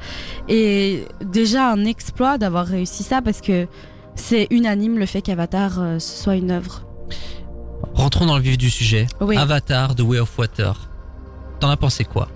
[0.48, 3.68] Et déjà un exploit d'avoir réussi ça parce que
[4.16, 6.86] c'est unanime le fait qu'Avatar euh, soit une œuvre.
[7.94, 9.08] Rentrons dans le vif du sujet.
[9.20, 9.38] Oui.
[9.38, 10.90] Avatar, The Way of Water.
[11.60, 12.30] T'en as pensé quoi?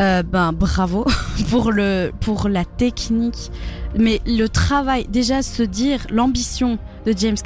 [0.00, 1.04] Euh, ben bravo
[1.50, 3.50] pour le pour la technique,
[3.98, 5.06] mais le travail.
[5.08, 7.36] Déjà se dire l'ambition de James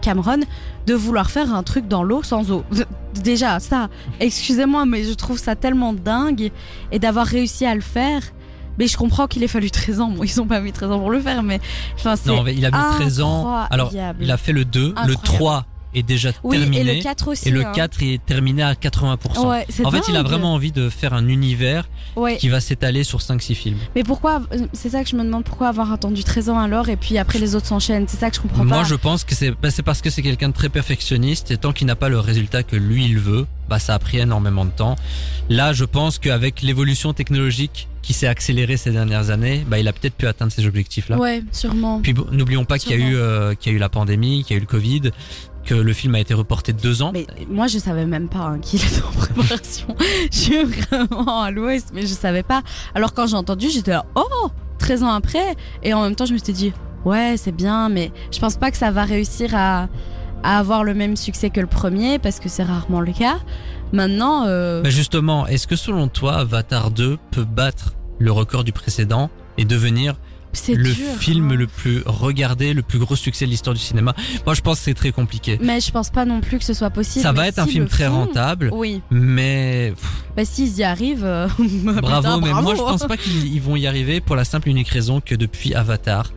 [0.00, 0.40] Cameron,
[0.86, 2.64] de vouloir faire un truc dans l'eau sans eau.
[3.22, 3.88] Déjà ça.
[4.20, 6.50] Excusez-moi, mais je trouve ça tellement dingue
[6.90, 8.22] et d'avoir réussi à le faire.
[8.78, 10.08] Mais je comprends qu'il ait fallu 13 ans.
[10.08, 11.60] Bon, ils ont pas mis 13 ans pour le faire, mais
[11.94, 12.30] enfin c'est.
[12.30, 13.66] Non, mais il a mis 13 ans.
[13.70, 15.22] Alors, il a fait le 2, le Incroyable.
[15.22, 16.80] 3 est déjà Oui, terminé.
[16.92, 17.48] et le 4 aussi.
[17.48, 17.72] et le hein.
[17.74, 19.46] 4 est terminé à 80%.
[19.48, 22.36] Ouais, en fait, il a vraiment envie de faire un univers Ouais.
[22.36, 23.78] qui va s'étaler sur 5-6 films.
[23.94, 26.96] Mais pourquoi C'est ça que je me demande pourquoi avoir attendu 13 ans alors et
[26.96, 28.06] puis après les autres s'enchaînent?
[28.08, 28.84] C'est ça que je comprends Moi, pas.
[28.84, 31.72] je pense que c'est bah, c'est parce que c'est quelqu'un de très perfectionniste et tant
[31.72, 34.70] qu'il n'a pas le résultat que lui il veut, bah ça a pris énormément de
[34.70, 34.96] temps.
[35.48, 39.92] Là, je pense qu'avec l'évolution technologique qui s'est accélérée ces dernières années, bah il a
[39.92, 41.16] peut-être pu atteindre ces objectifs-là.
[41.18, 42.00] Ouais, sûrement.
[42.02, 44.54] Puis n'oublions pas qu'il y a eu euh, qu'il y a eu la pandémie, qu'il
[44.54, 45.12] y a eu le Covid,
[45.64, 47.10] que le film a été reporté de deux ans.
[47.12, 49.96] Mais moi, je savais même pas hein, qu'il était en préparation.
[50.32, 52.62] je suis vraiment à l'ouest, mais je savais pas.
[52.94, 54.48] Alors quand j'ai entendu, j'étais là, oh,
[54.78, 55.56] 13 ans après.
[55.82, 56.72] Et en même temps, je me suis dit,
[57.04, 59.88] ouais, c'est bien, mais je pense pas que ça va réussir à,
[60.42, 63.38] à avoir le même succès que le premier, parce que c'est rarement le cas.
[63.92, 68.72] Maintenant, euh, Mais justement, est-ce que selon toi, Avatar 2 peut battre le record du
[68.72, 70.16] précédent et devenir
[70.52, 71.54] c'est le dur, film hein.
[71.54, 74.14] le plus regardé, le plus gros succès de l'histoire du cinéma
[74.46, 75.58] Moi, je pense que c'est très compliqué.
[75.62, 77.22] Mais je pense pas non plus que ce soit possible.
[77.22, 79.94] Ça va être un film très font, rentable, Oui, mais
[80.36, 82.38] bah s'ils y arrivent, euh, bravo.
[82.38, 82.98] putain, Mais moi, je bravo.
[82.98, 85.74] pense pas qu'ils ils vont y arriver pour la simple et unique raison que depuis
[85.74, 86.32] Avatar,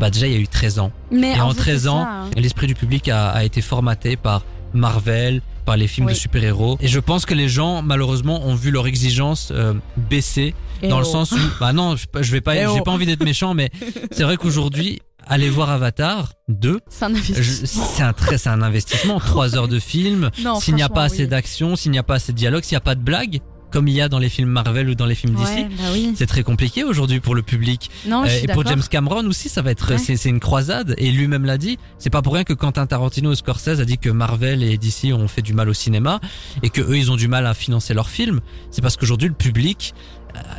[0.00, 0.92] bah déjà, il y a eu 13 ans.
[1.10, 2.30] Mais Et en fait, 13 c'est ans, hein.
[2.36, 6.12] L'esprit du public a, a été formaté par Marvel, par les films Oui.
[6.14, 6.76] de super-héros.
[6.80, 10.54] Et je pense que les gens, malheureusement, ont vu leur exigence euh, baisser
[10.88, 11.10] Dans le oh.
[11.10, 12.82] sens où, bah non, je, je vais pas, j'ai oh.
[12.82, 13.70] pas envie d'être méchant, mais
[14.10, 17.84] c'est vrai qu'aujourd'hui, aller voir Avatar 2, C'est un investissement.
[17.86, 19.18] c'est un très, c'est un investissement.
[19.20, 20.30] Trois heures de film.
[20.42, 21.28] Non, S'il n'y a pas assez oui.
[21.28, 23.88] d'action, s'il n'y a pas assez de dialogue, s'il n'y a pas de blagues, comme
[23.88, 25.52] il y a dans les films Marvel ou dans les films d'ici.
[25.52, 26.12] Ouais, bah oui.
[26.14, 27.90] C'est très compliqué aujourd'hui pour le public.
[28.06, 28.64] Non, je Euh, suis et pour.
[28.66, 29.98] James Cameron aussi, ça va être, Ouais.
[29.98, 30.94] c'est, c'est une croisade.
[30.98, 31.76] Et lui-même l'a dit.
[31.98, 35.12] C'est pas pour rien que Quentin Tarantino et Scorsese a dit que Marvel et DC
[35.12, 36.20] ont fait du mal au cinéma
[36.62, 38.40] et que eux, ils ont du mal à financer leurs films.
[38.70, 39.92] C'est parce qu'aujourd'hui, le public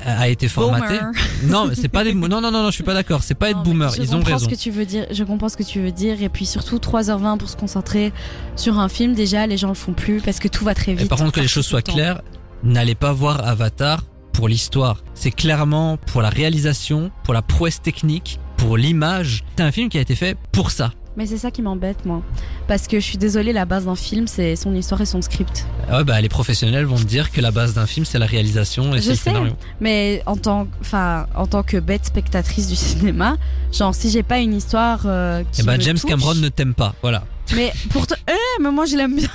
[0.05, 0.97] a été formaté.
[0.99, 1.11] Boomer.
[1.45, 3.23] Non, c'est pas des, non, non, non, non, je suis pas d'accord.
[3.23, 3.89] C'est pas être Non, boomer.
[3.91, 4.45] Je Ils ont comprends raison.
[4.45, 5.05] ce que tu veux dire.
[5.11, 6.21] Je comprends ce que tu veux dire.
[6.21, 8.11] Et puis surtout 3h20 pour se concentrer
[8.55, 9.13] sur un film.
[9.13, 11.09] Déjà, les gens le font plus parce que tout va très Et vite.
[11.09, 12.21] par contre, que les choses soient claires,
[12.63, 14.01] n'allez pas voir Avatar
[14.33, 15.03] pour l'histoire.
[15.13, 19.43] C'est clairement pour la réalisation, pour la prouesse technique, pour l'image.
[19.57, 20.91] C'est un film qui a été fait pour ça.
[21.17, 22.21] Mais c'est ça qui m'embête, moi.
[22.67, 25.65] Parce que je suis désolée, la base d'un film, c'est son histoire et son script.
[25.89, 28.25] Ah Ouais, bah, les professionnels vont te dire que la base d'un film, c'est la
[28.25, 29.21] réalisation et Je c'est le sais.
[29.29, 29.53] scénario.
[29.79, 33.37] Mais en tant, enfin, en tant que bête spectatrice du cinéma,
[33.71, 36.49] genre si j'ai pas une histoire euh, qui Et bah, me James touche- Cameron ne
[36.49, 36.95] t'aime pas.
[37.01, 37.23] Voilà.
[37.55, 39.29] Mais pourtant, eh, mais moi je l'aime bien.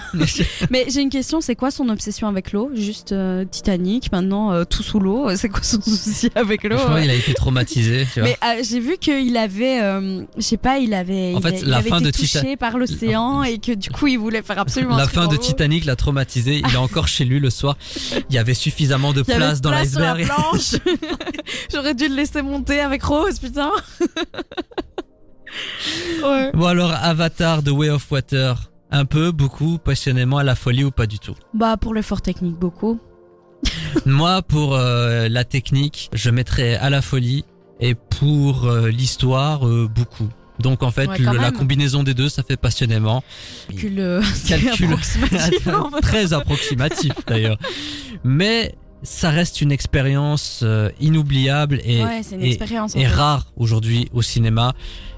[0.70, 2.70] mais j'ai une question, c'est quoi son obsession avec l'eau?
[2.74, 5.28] Juste euh, Titanic, maintenant euh, tout sous l'eau.
[5.36, 6.76] C'est quoi son souci avec l'eau?
[6.92, 7.04] Ouais.
[7.04, 8.06] il a été traumatisé.
[8.12, 8.28] Tu vois.
[8.30, 11.60] Mais euh, j'ai vu qu'il avait, euh, je sais pas, il avait, En il, fait,
[11.62, 14.18] il la avait fin été de touché Tita- par l'océan et que du coup il
[14.18, 15.36] voulait faire absolument La fin de.
[15.36, 16.62] Titanic l'a traumatisé.
[16.66, 17.76] Il est encore chez lui le soir.
[18.28, 20.26] Il y avait suffisamment de Il y avait place dans place la l'iceberg.
[20.26, 20.74] planche.
[21.72, 23.70] J'aurais dû le laisser monter avec Rose, putain.
[26.24, 26.50] Ouais.
[26.54, 28.70] Bon alors, Avatar, The Way of Water.
[28.92, 31.36] Un peu, beaucoup, passionnément, à la folie ou pas du tout?
[31.54, 32.98] Bah pour l'effort technique beaucoup.
[34.06, 37.44] Moi, pour euh, la technique, je mettrais à la folie
[37.78, 40.28] et pour euh, l'histoire, euh, beaucoup.
[40.58, 43.22] Donc en fait, Ouais, quand le- la combinaison des deux, ça fait passionnément.
[43.68, 44.86] Calcul, Calcul.
[44.92, 45.68] approximatif.
[46.02, 47.58] Très approximatif d'ailleurs.
[48.24, 50.62] Mais ça reste une expérience
[51.00, 52.94] inoubliable et, ouais, une expérience.
[52.96, 54.74] rare aujourd'hui au cinéma.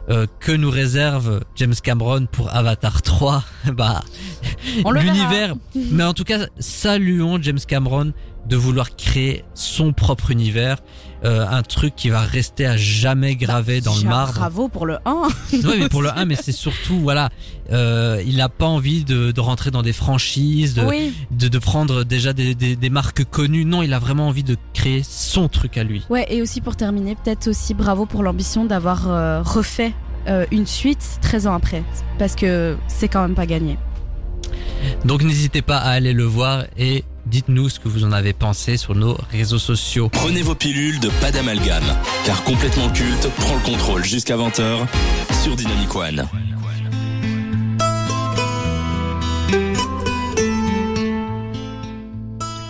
[0.09, 4.03] Euh, que nous réserve James Cameron pour Avatar 3 Bah,
[4.85, 4.93] verra.
[5.03, 5.55] l'univers.
[5.75, 8.13] Mais en tout cas, saluons James Cameron
[8.49, 10.79] de vouloir créer son propre univers,
[11.25, 14.35] euh, un truc qui va rester à jamais gravé dans le marbre.
[14.35, 15.29] Bravo pour le 1.
[15.65, 17.31] Ouais, mais pour le 1, mais c'est surtout, voilà,
[17.71, 21.15] euh, il n'a pas envie de, de rentrer dans des franchises, de, Oui.
[21.31, 23.65] de, de prendre déjà des, des, des marques connues.
[23.65, 26.05] Non, il a vraiment envie de créer son truc à lui.
[26.11, 29.93] Ouais, et aussi pour terminer, peut-être aussi bravo pour l'ambition d'avoir euh, refait
[30.53, 31.83] une suite 13 ans après.
[32.19, 33.77] Parce que c'est quand même pas gagné.
[35.05, 38.77] Donc n'hésitez pas à aller le voir et dites-nous ce que vous en avez pensé
[38.77, 40.11] sur nos réseaux sociaux.
[40.11, 44.87] Prenez vos pilules de pas d'amalgame, car complètement culte prend le contrôle jusqu'à 20h
[45.43, 46.29] sur Dynamic One.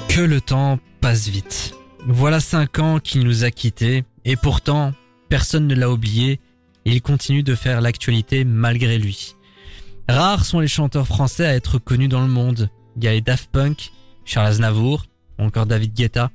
[0.09, 1.75] Que le temps passe vite.
[2.07, 4.93] Voilà cinq ans qu'il nous a quittés et pourtant
[5.29, 6.39] personne ne l'a oublié
[6.85, 9.35] et il continue de faire l'actualité malgré lui.
[10.09, 12.71] Rares sont les chanteurs français à être connus dans le monde.
[12.97, 13.91] Il y a les Daft Punk,
[14.33, 15.05] Charles Aznavour,
[15.39, 16.31] ou encore David Guetta.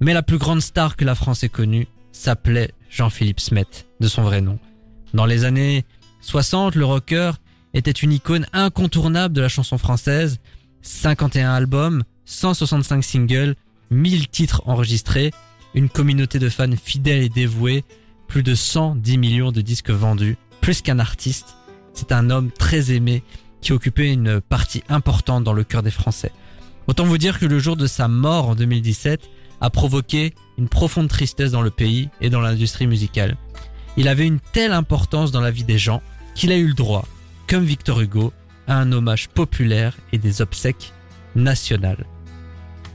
[0.00, 3.66] Mais la plus grande star que la France ait connue s'appelait Jean-Philippe Smet,
[4.00, 4.58] de son vrai nom.
[5.12, 5.84] Dans les années
[6.22, 7.32] 60, le rocker
[7.74, 10.40] était une icône incontournable de la chanson française.
[10.80, 13.56] 51 albums, 165 singles,
[13.90, 15.30] 1000 titres enregistrés,
[15.74, 17.84] une communauté de fans fidèles et dévoués,
[18.26, 21.56] plus de 110 millions de disques vendus, plus qu'un artiste.
[21.92, 23.22] C'est un homme très aimé
[23.60, 26.32] qui occupait une partie importante dans le cœur des Français.
[26.86, 29.20] Autant vous dire que le jour de sa mort en 2017
[29.60, 33.36] a provoqué une profonde tristesse dans le pays et dans l'industrie musicale.
[33.96, 36.02] Il avait une telle importance dans la vie des gens
[36.34, 37.06] qu'il a eu le droit,
[37.48, 38.32] comme Victor Hugo,
[38.66, 40.92] à un hommage populaire et des obsèques
[41.36, 42.06] nationales.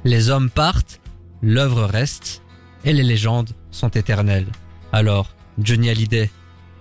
[0.03, 0.99] Les hommes partent,
[1.41, 2.41] l'œuvre reste,
[2.85, 4.47] et les légendes sont éternelles.
[4.91, 6.29] Alors, Johnny Hallyday,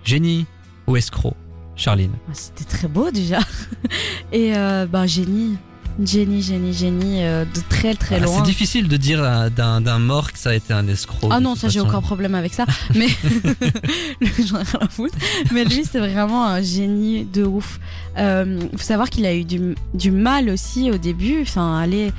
[0.03, 0.45] génie
[0.87, 1.35] ou escroc
[1.75, 2.13] Charline?
[2.27, 3.39] Ah, C'était très beau déjà.
[4.31, 4.53] Et
[4.89, 5.57] bah génie,
[6.03, 8.37] génie, génie, génie, euh, de très très Ah, loin.
[8.37, 11.29] C'est difficile de dire euh, d'un mort que ça a été un escroc.
[11.31, 12.65] Ah non, ça j'ai aucun problème avec ça.
[12.95, 13.07] Mais
[14.21, 15.15] j'en ai rien à foutre.
[15.51, 17.79] Mais lui, c'est vraiment un génie de ouf.
[18.17, 21.41] Euh, faut savoir qu'il a eu du, du mal aussi au début.
[21.41, 22.11] Enfin, aller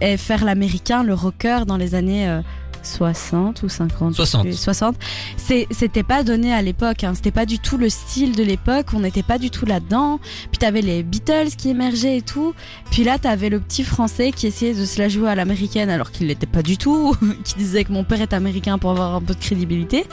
[0.00, 2.28] et faire l'américain, le rocker dans les années.
[2.28, 2.40] euh,
[2.86, 4.42] 60 ou 50 je sais 60.
[4.42, 4.56] plus.
[4.56, 4.96] 60
[5.36, 7.12] c'est c'était pas donné à l'époque hein.
[7.14, 10.20] c'était pas du tout le style de l'époque on n'était pas du tout là-dedans
[10.50, 12.54] puis t'avais les Beatles qui émergeaient et tout
[12.90, 16.10] puis là t'avais le petit français qui essayait de se la jouer à l'américaine alors
[16.10, 19.20] qu'il l'était pas du tout qui disait que mon père est américain pour avoir un
[19.20, 20.06] peu de crédibilité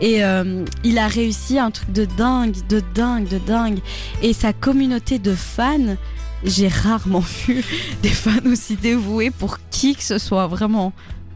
[0.00, 3.78] et euh, il a réussi un truc de dingue de dingue de dingue
[4.22, 5.96] et sa communauté de fans
[6.44, 7.64] j'ai rarement vu
[8.02, 10.92] des fans aussi dévoués pour qui que ce soit vraiment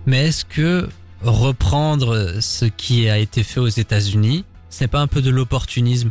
[0.09, 0.89] Mais est-ce que
[1.21, 6.09] reprendre ce qui a été fait aux États-Unis, ce n'est pas un peu de l'opportunisme?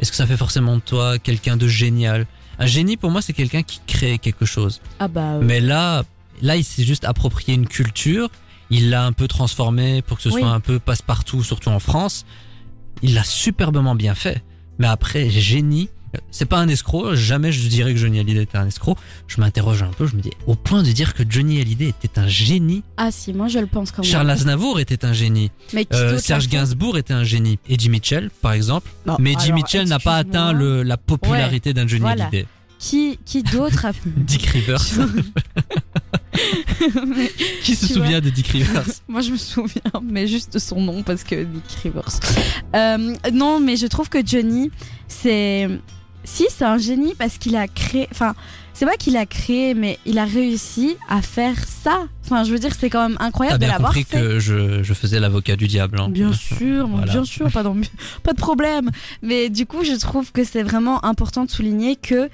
[0.00, 2.26] Est-ce que ça fait forcément de toi quelqu'un de génial?
[2.58, 4.80] Un génie pour moi c'est quelqu'un qui crée quelque chose.
[4.98, 6.02] ah bah Mais là,
[6.42, 8.30] là il s'est juste approprié une culture,
[8.68, 10.40] il l'a un peu transformé pour que ce Oui.
[10.40, 12.26] soit un peu passe-partout, surtout en France.
[13.02, 14.42] Il l'a superbement bien fait.
[14.80, 15.88] Mais après, génie,
[16.30, 18.96] c'est pas un escroc, jamais je dirais que Johnny Hallyday était un escroc.
[19.26, 22.18] Je m'interroge un peu, je me dis, au point de dire que Johnny Hallyday était
[22.18, 25.50] un génie, ah si moi je le pense quand même Charles Aznavour était un génie,
[25.72, 28.90] mais euh, Serge Gainsbourg était un génie, Eddie Mitchell par exemple.
[29.06, 32.24] Non, Mais Eddie alors, Mitchell n'a pas atteint le, la popularité d'un Johnny voilà.
[32.24, 32.46] Hallyday.
[32.78, 34.84] Qui, qui d'autre a Dick Rivers.
[37.06, 37.30] Mais
[37.62, 38.84] Qui se souvient de Dick Rivers?
[39.08, 42.20] Moi, je me souviens, mais juste de son nom parce que Nick Rivers.
[42.74, 44.70] Euh, non, mais je trouve que Johnny,
[45.08, 45.68] c'est.
[46.26, 48.08] Si, c'est un génie parce qu'il a créé.
[48.10, 48.34] Enfin,
[48.74, 52.00] c'est pas qu'il a créé, mais il a réussi à faire ça.
[52.24, 54.20] Enfin, je veux dire, c'est quand même incroyable de l'avoir compris fait.
[54.20, 55.98] que je, je faisais l'avocat du diable.
[56.00, 56.08] hein.
[56.10, 57.10] Bien sûr, Voilà.
[57.10, 57.76] bien sûr, pas, dans-
[58.22, 58.90] pas de problème.
[59.22, 62.28] Mais du coup, je trouve que c'est vraiment important de souligner que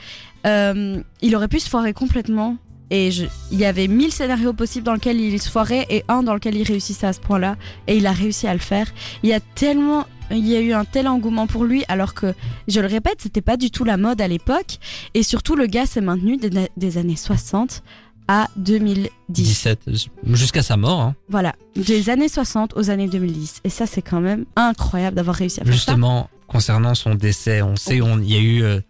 [0.46, 2.57] euh, il aurait pu se foirer complètement.
[2.90, 6.22] Et je- il y avait mille scénarios possibles dans lesquels il se foirait et un
[6.22, 7.57] dans lequel il réussissait à ce point-là.
[7.87, 8.87] Et il a réussi à le faire.
[9.22, 12.35] Il y a tellement, il y a eu un tel engouement pour lui, alors que,
[12.68, 14.78] je le répète, c'était pas du tout la mode à l'époque.
[15.14, 17.82] Et surtout, le gars s'est maintenu des, des années 60
[18.28, 19.08] à 2010.
[19.28, 19.90] 17,
[20.32, 21.00] jusqu'à sa mort.
[21.00, 21.14] hein.
[21.28, 23.61] Voilà, des années 60 aux années 2010.
[23.64, 27.76] Et ça, c'est quand même incroyable d'avoir réussi à faire Justement, concernant son décès, on
[27.76, 28.80] sait, on- il y a eu euh,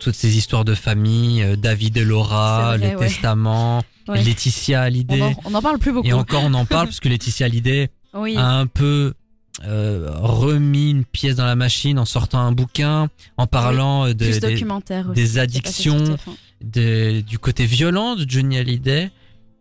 [0.00, 3.06] toutes ces histoires de famille, euh, David et Laura, vrai, les ouais.
[3.08, 4.22] testaments, Ouais.
[4.22, 4.82] Laetitia ça.
[4.84, 5.20] Hallyday.
[5.20, 6.08] On en, on en parle plus beaucoup.
[6.08, 9.12] Et encore, on en parle parce que Laetitia Hallyday Oui, a un peu
[9.64, 14.40] euh, remis une pièce dans la machine en sortant un bouquin, en parlant de, des-
[15.14, 16.04] des addictions.
[16.04, 16.36] sur TF1.
[16.60, 19.10] de- du côté violent de Johnny Hallyday.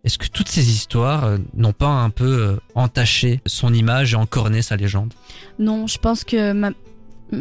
[0.03, 4.15] Est-ce que toutes ces histoires euh, n'ont pas un peu euh, entaché son image et
[4.15, 5.13] encorné sa légende?
[5.59, 6.53] Non, je pense que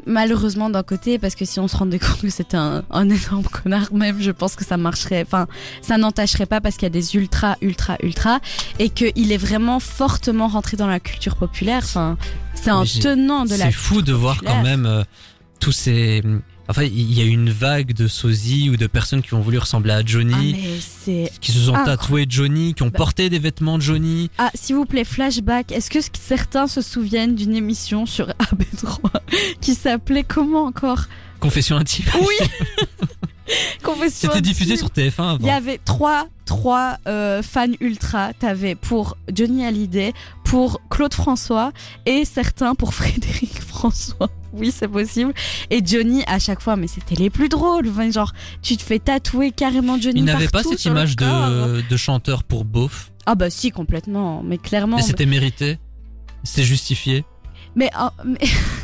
[0.07, 3.45] malheureusement d'un côté, parce que si on se rendait compte que c'était un, un énorme
[3.45, 5.47] connard même, je pense que ça marcherait, enfin,
[5.83, 8.41] ça n'entacherait pas parce qu'il y a des ultra, ultra, ultra,
[8.79, 11.83] et qu'il est vraiment fortement rentré dans la culture populaire.
[11.85, 12.17] Enfin,
[12.55, 13.67] c'est un tenant de la.
[13.67, 15.05] C'est fou de voir quand même euh,
[15.61, 16.23] tous ces...
[16.69, 19.59] Enfin, il y a eu une vague de sosies ou de personnes qui ont voulu
[19.59, 21.31] ressembler à Ah, Johnny, c'est.
[21.41, 22.01] qui se sont incroyable.
[22.03, 22.99] tatoués Johnny, qui ont Bah.
[22.99, 24.31] porté des vêtements de Johnny.
[24.39, 25.71] Ah, s'il vous plaît, flashback.
[25.73, 28.99] Est-ce que certains se souviennent d'une émission sur AB3
[29.61, 31.05] qui s'appelait comment encore?
[31.39, 32.07] Confession intime.
[32.21, 32.47] Oui
[33.85, 35.57] Confession C'était diffusé sur TF1 Il y avant.
[35.59, 38.33] avait trois, trois euh, fans ultra.
[38.35, 40.13] T'avais pour Johnny Hallyday,
[40.45, 41.73] pour Claude François
[42.07, 44.29] et certains pour Frédéric François.
[44.57, 45.33] Oui, c'est possible.
[45.71, 47.89] Et Johnny, à chaque fois, mais c'était les plus drôles.
[47.89, 48.33] Enfin, genre,
[48.63, 52.65] tu te fais tatouer carrément Johnny Il n'avait pas cette image de, de chanteur pour
[52.65, 53.13] beauf.
[53.27, 54.43] Ah bah si, complètement.
[54.43, 54.99] Mais clairement.
[54.99, 55.79] Et c'était mérité?
[56.45, 57.25] C'était justifié?
[57.77, 58.39] Mais, en- mais-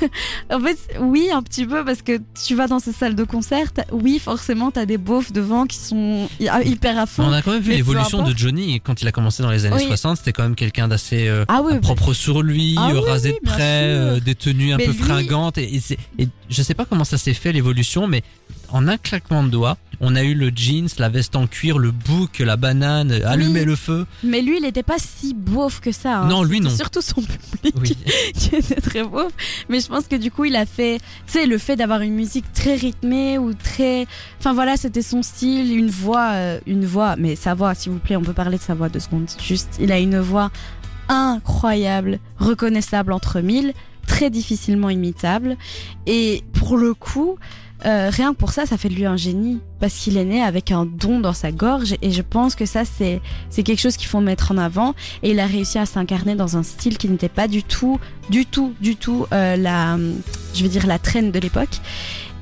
[0.55, 3.69] en fait, oui, un petit peu, parce que tu vas dans ces salles de concert,
[3.91, 7.25] oui, forcément, t'as des beaufs devant qui sont hy- hyper à fond.
[7.25, 8.37] On a quand même vu l'évolution de.
[8.37, 9.87] Johnny quand il a commencé dans les années Oui.
[9.87, 10.19] 60.
[10.19, 13.33] C'était quand même quelqu'un d'assez euh, Ah oui, propre sur lui, Ah euh, oui, rasé
[13.33, 15.57] de près, euh, des tenues un Mais peu lui- fringantes.
[15.59, 15.83] Et, et
[16.19, 18.23] et je sais pas comment ça s'est fait l'évolution, mais
[18.73, 21.93] en un claquement de doigts, on a eu le jeans, la veste en cuir, le
[21.93, 24.05] bouc, la banane, allumer le feu.
[24.25, 26.23] mais lui, il était pas si beauf que ça.
[26.23, 26.27] hein.
[26.29, 26.71] Non, lui, non.
[26.71, 27.97] Surtout son public Oui.
[28.35, 29.33] qui était très beauf.
[29.69, 32.15] Mais je pense que du coup, il a fait, tu sais, le fait d'avoir une
[32.15, 34.07] musique très rythmée ou très,
[34.41, 37.15] enfin voilà, c'était son style, une voix, euh, une voix.
[37.17, 39.29] Mais sa voix, s'il vous plaît, on peut parler de sa voix deux secondes.
[39.41, 40.51] Juste, il a une voix
[41.09, 43.73] incroyable, reconnaissable entre mille,
[44.07, 45.57] très difficilement imitable.
[46.07, 47.39] Et pour le coup,
[47.85, 49.61] euh, rien que pour ça, ça fait de lui un génie.
[49.81, 51.95] Parce qu'il est né avec un don dans sa gorge.
[52.03, 53.21] Et je pense que ça, c'est,
[53.51, 54.95] c'est quelque chose qu'il faut mettre en avant.
[55.23, 57.99] Et il a réussi à s'incarner dans un style qui n'était pas du tout,
[58.31, 59.97] du tout, du tout euh, la,
[60.55, 61.81] je veux dire, la traîne de l'époque.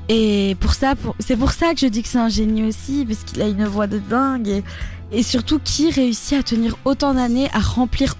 [0.09, 3.23] Et pour ça, c'est pour ça que je dis que c'est un génie aussi, parce
[3.23, 4.63] qu'il a une voix de dingue.
[5.11, 8.15] Et surtout, qui réussit à tenir autant d'années, à remplir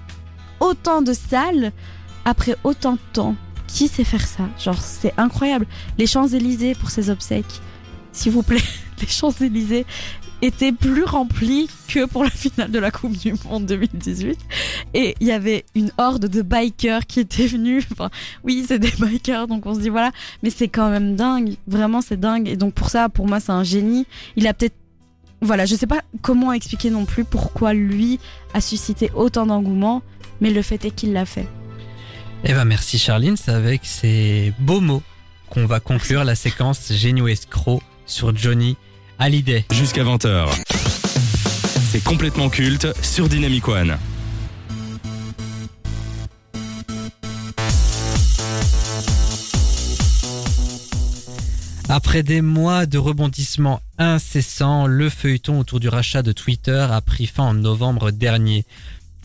[0.59, 1.71] autant de salles
[2.25, 3.35] après autant de temps
[3.73, 4.43] Qui sait faire ça?
[4.59, 5.65] Genre, c'est incroyable.
[5.97, 7.61] Les Champs-Élysées pour ses obsèques,
[8.11, 8.61] s'il vous plaît,
[9.01, 9.85] les Champs-Élysées
[10.41, 14.39] étaient plus remplis que pour la finale de la Coupe du Monde 2018.
[14.93, 17.85] Et il y avait une horde de bikers qui étaient venus.
[17.91, 18.09] Enfin,
[18.43, 20.11] oui, c'est des bikers, donc on se dit voilà.
[20.43, 21.55] Mais c'est quand même dingue.
[21.67, 22.47] Vraiment, c'est dingue.
[22.49, 24.05] Et donc pour ça, pour moi, c'est un génie.
[24.35, 24.75] Il a peut-être.
[25.43, 28.19] Voilà, je sais pas comment expliquer non plus pourquoi lui
[28.53, 30.03] a suscité autant d'engouement,
[30.39, 31.47] mais le fait est qu'il l'a fait.
[32.43, 35.03] Eh ben merci Charline, c'est avec ces beaux mots
[35.49, 38.77] qu'on va conclure la séquence Génie ou escroc sur Johnny
[39.19, 39.63] Hallyday.
[39.71, 40.49] Jusqu'à 20h.
[41.91, 43.95] C'est complètement culte sur Dynamic One.
[51.89, 57.27] Après des mois de rebondissements incessants, le feuilleton autour du rachat de Twitter a pris
[57.27, 58.65] fin en novembre dernier.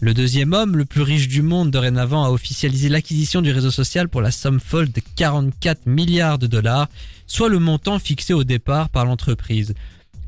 [0.02, 4.10] Le deuxième homme, le plus riche du monde dorénavant, a officialisé l'acquisition du réseau social
[4.10, 6.88] pour la somme folle de 44 milliards de dollars,
[7.26, 9.74] soit le montant fixé au départ par l'entreprise.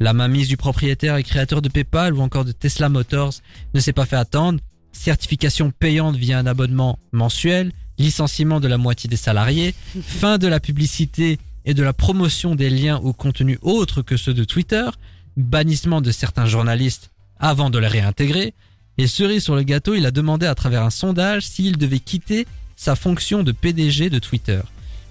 [0.00, 3.34] La mainmise du propriétaire et créateur de PayPal ou encore de Tesla Motors
[3.74, 4.60] ne s'est pas fait attendre.
[4.92, 10.60] Certification payante via un abonnement mensuel, licenciement de la moitié des salariés, fin de la
[10.60, 14.88] publicité et de la promotion des liens ou contenus autres que ceux de Twitter,
[15.36, 18.54] bannissement de certains journalistes avant de les réintégrer,
[18.98, 22.46] et cerise sur le gâteau, il a demandé à travers un sondage s'il devait quitter
[22.76, 24.60] sa fonction de PDG de Twitter.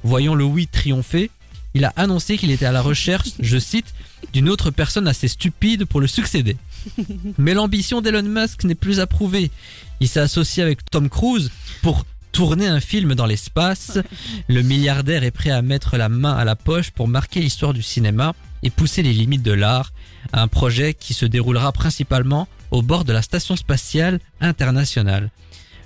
[0.04, 1.32] Voyant le oui triompher,
[1.74, 3.94] il a annoncé qu'il était à la recherche, je cite,
[4.34, 6.58] d'une autre personne assez stupide pour le succéder.
[7.38, 9.52] Mais l'ambition d'Elon Musk n'est plus approuvée.
[10.00, 14.00] Il s'est associé avec Tom Cruise pour tourner un film dans l'espace.
[14.48, 17.82] Le milliardaire est prêt à mettre la main à la poche pour marquer l'histoire du
[17.82, 18.34] cinéma
[18.64, 19.94] et pousser les limites de l'art.
[20.34, 25.30] Un projet qui se déroulera principalement au bord de la station spatiale internationale.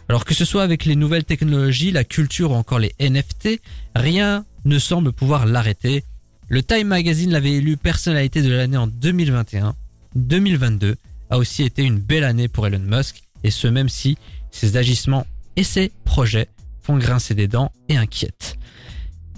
[0.10, 3.62] Alors que ce soit avec les nouvelles technologies, la culture ou encore les NFT,
[3.96, 6.04] rien ne semble pouvoir l'arrêter.
[6.50, 9.76] Le Time Magazine l'avait élu personnalité de l'année en 2021.
[10.16, 10.98] 2022
[11.30, 14.18] a aussi été une belle année pour Elon Musk, et ce même si
[14.52, 15.26] ses agissements
[15.56, 16.50] et ses projets
[16.82, 18.58] font grincer des dents et inquiètent.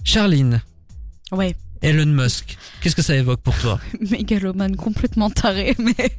[0.04, 0.62] Charline,
[1.32, 3.78] Ouais, Elon Musk, qu'est-ce que ça évoque pour toi?
[4.10, 6.16] Mégalomane complètement taré, mais,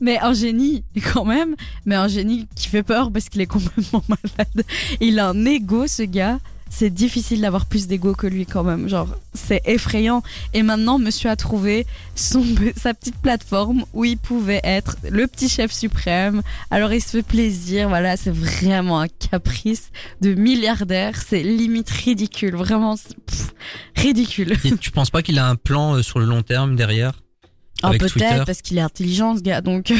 [0.00, 1.54] mais un génie quand même,
[1.86, 4.66] mais un génie qui fait peur parce qu'il est complètement malade.
[5.00, 6.40] Il a un ego, ce gars.
[6.76, 8.88] C'est difficile d'avoir plus d'ego que lui quand même.
[8.88, 10.24] Genre, c'est effrayant.
[10.54, 12.44] Et maintenant, monsieur a trouvé son,
[12.76, 16.42] sa petite plateforme où il pouvait être le petit chef suprême.
[16.72, 17.88] Alors, il se fait plaisir.
[17.88, 21.14] Voilà, c'est vraiment un caprice de milliardaire.
[21.24, 22.56] C'est limite ridicule.
[22.56, 23.54] Vraiment, pff,
[23.94, 24.56] ridicule.
[24.64, 27.12] Et Tu penses pas qu'il a un plan euh, sur le long terme derrière?
[27.84, 29.60] Ah, peut-être parce qu'il est intelligent, ce gars.
[29.60, 29.92] Donc,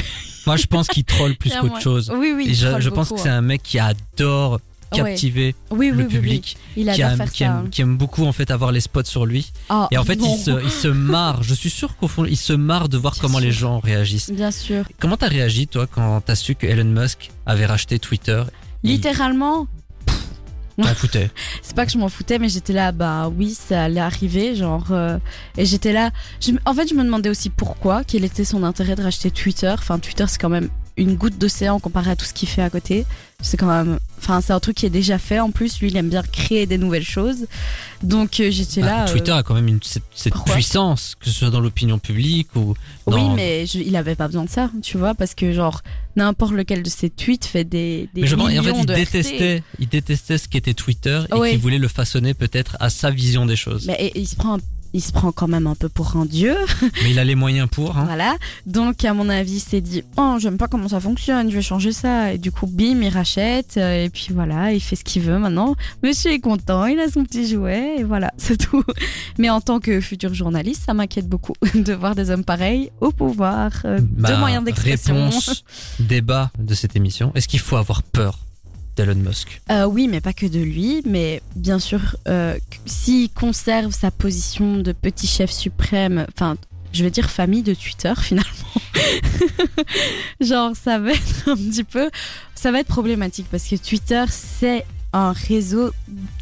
[0.47, 2.11] Moi, je pense qu'il troll plus Il y a qu'autre chose.
[2.17, 2.47] Oui, oui.
[2.47, 4.74] Et il je, pense beaucoup, que c'est un mec qui adore hein.
[4.97, 6.57] Captiver oui, oui, le oui, public.
[6.77, 7.45] Il qui, aime, qui ça.
[7.47, 9.53] aime- qui aime beaucoup en fait avoir les spots sur lui.
[9.69, 10.35] Ah, Et en fait, bon.
[10.35, 11.43] il se, il se marre.
[11.43, 14.31] Je suis sûr qu'au fond, il se marre de voir Bien comment les gens réagissent.
[14.31, 14.85] Bien sûr.
[14.99, 18.43] Comment t'as réagi toi quand t'as su que Elon Musk avait racheté Twitter?
[18.83, 19.67] Littéralement,
[20.77, 21.31] t'en foutait.
[21.63, 24.87] c'est pas que je m'en foutais, mais j'étais là, bah oui, ça allait arriver, genre.
[24.91, 25.19] euh,
[25.57, 26.11] et j'étais là.
[26.41, 29.73] je en fait, je me demandais aussi pourquoi, quel était son intérêt de racheter Twitter.
[29.79, 32.71] Enfin, Twitter, c'est quand même une goutte d'océan comparé à tout ce qu'il fait à
[32.71, 33.05] côté.
[33.47, 35.39] C'est quand même, enfin, c'est un truc qui est déjà fait.
[35.39, 37.47] En plus, lui, il aime bien créer des nouvelles choses.
[38.03, 39.05] Donc euh, j'étais Bah, là.
[39.09, 42.75] euh, Twitter a quand même une, cette, puissance, que ce soit dans l'opinion publique ou
[43.07, 43.29] dans...
[43.31, 45.83] Oui, mais je- il avait pas besoin de ça, tu vois, parce que genre
[46.17, 48.83] n'importe lequel de ses tweets fait des, des Mais je pense, et en fait, millions
[48.83, 48.97] il de RT.
[48.97, 53.47] détestait, il détestait ce qu'était Twitter et qu'il voulait le façonner peut-être à sa vision
[53.47, 53.87] des choses.
[53.87, 54.59] Mais et- il se prend,
[54.95, 56.57] il se prend quand même un peu pour un dieu,
[57.03, 57.99] Mais il a les moyens pour.
[57.99, 58.05] Hein.
[58.05, 58.37] voilà.
[58.65, 61.63] Donc à mon avis, il s'est dit, oh, j'aime pas comment ça fonctionne, je vais
[61.63, 62.33] changer ça.
[62.33, 65.75] Et du coup, bim, il rachète, et puis voilà, il fait ce qu'il veut maintenant.
[66.03, 68.85] Monsieur est content, il a son petit jouet, et voilà, c'est tout.
[69.37, 73.11] Mais en tant que futur journaliste, ça m'inquiète beaucoup de voir des hommes pareils au
[73.11, 75.15] pouvoir, euh, de Ma moyens d'expression.
[75.15, 75.65] Bah, réponse,
[75.99, 77.33] débat de cette émission.
[77.35, 78.39] Est-ce qu'il faut avoir peur?
[78.97, 83.93] d'Elon Musk Euh, oui, mais pas que de lui, mais bien sûr, euh, s'il conserve
[83.93, 86.57] sa position de petit chef suprême, enfin,
[86.93, 88.51] je veux dire famille de Twitter finalement.
[90.41, 92.11] Genre, ça va être un petit peu,
[92.55, 94.85] ça va être problématique parce que Twitter, c'est
[95.15, 95.93] un réseau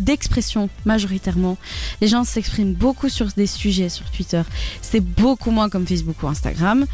[0.01, 1.57] d'expression majoritairement.
[2.01, 4.43] Les gens s'expriment beaucoup sur des sujets sur Twitter.
[4.81, 6.87] C'est beaucoup moins comme Facebook ou Instagram.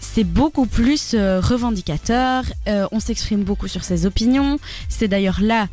[0.00, 2.44] C'est beaucoup plus euh, revendicateur.
[2.68, 4.58] Euh, on s'exprime beaucoup sur ses opinions.
[4.88, 5.68] C'est d'ailleurs là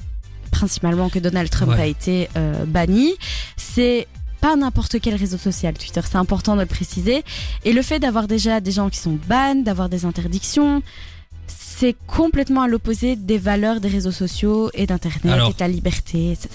[0.51, 1.81] principalement que Donald Trump Ouais.
[1.81, 3.13] a été euh, banni.
[3.55, 4.07] C'est
[4.41, 7.23] pas n'importe quel réseau social Twitter, c'est important de le préciser.
[7.65, 10.83] Et le fait d'avoir déjà des gens qui sont bans, d'avoir des interdictions,
[11.80, 15.67] c'est complètement à l'opposé des valeurs des réseaux sociaux et d'Internet Alors- et de la
[15.67, 16.49] liberté, etc.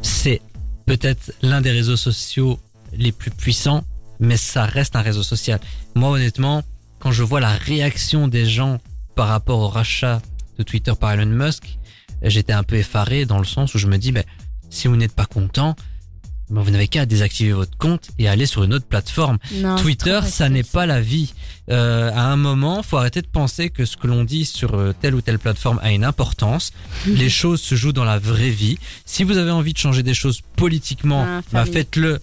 [0.00, 0.40] C'est
[0.86, 2.58] peut-être l'un des réseaux sociaux
[2.94, 3.84] les plus puissants,
[4.20, 5.60] mais ça reste un réseau social.
[5.94, 6.62] Moi, honnêtement,
[6.98, 8.78] quand je vois la réaction des gens
[9.16, 10.22] par rapport au rachat
[10.58, 11.78] de Twitter par Elon Musk,
[12.22, 14.24] j'étais un peu effaré dans le sens où je me dis, ben,
[14.70, 15.76] si vous n'êtes pas content,
[16.60, 19.38] vous n'avez qu'à désactiver votre compte et aller sur une autre plateforme.
[19.54, 21.32] Non, Twitter, ça n'est pas la vie.
[21.70, 24.92] Euh, à un moment, faut arrêter de penser que ce que l'on dit sur euh,
[25.00, 26.72] telle ou telle plateforme a une importance.
[27.06, 28.78] Les choses se jouent dans la vraie vie.
[29.06, 32.20] Si vous avez envie de changer des choses politiquement, Ah, bah faites-le.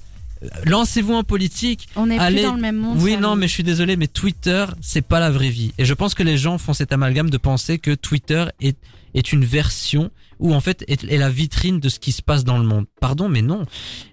[0.66, 1.90] Lancez-vous en politique.
[1.96, 2.98] On Allez- plus dans le même monde.
[3.02, 5.74] Oui, non, mais je suis désolé, mais Twitter, c'est pas la vraie vie.
[5.78, 8.78] Et je pense que les gens font cet amalgame de penser que Twitter est,
[9.16, 12.44] est une version ou en fait est, est la vitrine de ce qui se passe
[12.44, 12.86] dans le monde.
[13.00, 13.66] Pardon, mais non.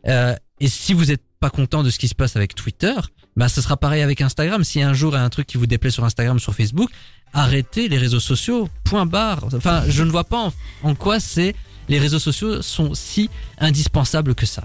[0.06, 2.94] Euh, et si vous êtes pas content de ce qui se passe avec Twitter,
[3.36, 4.64] bah ce sera pareil avec Instagram.
[4.64, 6.90] Si un jour il y a un truc qui vous déplaît sur Instagram, sur Facebook,
[7.32, 8.68] arrêtez les réseaux sociaux.
[8.84, 9.44] Point barre.
[9.54, 10.52] Enfin, je ne vois pas en,
[10.82, 11.54] en quoi c'est
[11.88, 14.64] les réseaux sociaux sont si indispensables que ça.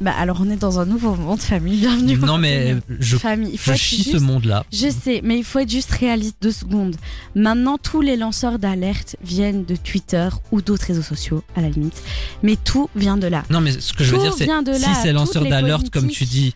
[0.00, 1.80] Bah alors on est dans un nouveau monde, famille.
[1.80, 2.16] Bienvenue.
[2.18, 3.58] Non, mais je, famille.
[3.62, 4.64] Je chie ce monde-là.
[4.72, 6.96] Je sais, mais il faut être juste réaliste deux secondes.
[7.34, 12.02] Maintenant, tous les lanceurs d'alerte viennent de Twitter ou d'autres réseaux sociaux, à la limite.
[12.42, 13.44] Mais tout vient de là.
[13.50, 14.48] Non, mais ce que je veux dire, c'est
[14.78, 16.54] si ces lanceurs d'alerte, comme tu dis,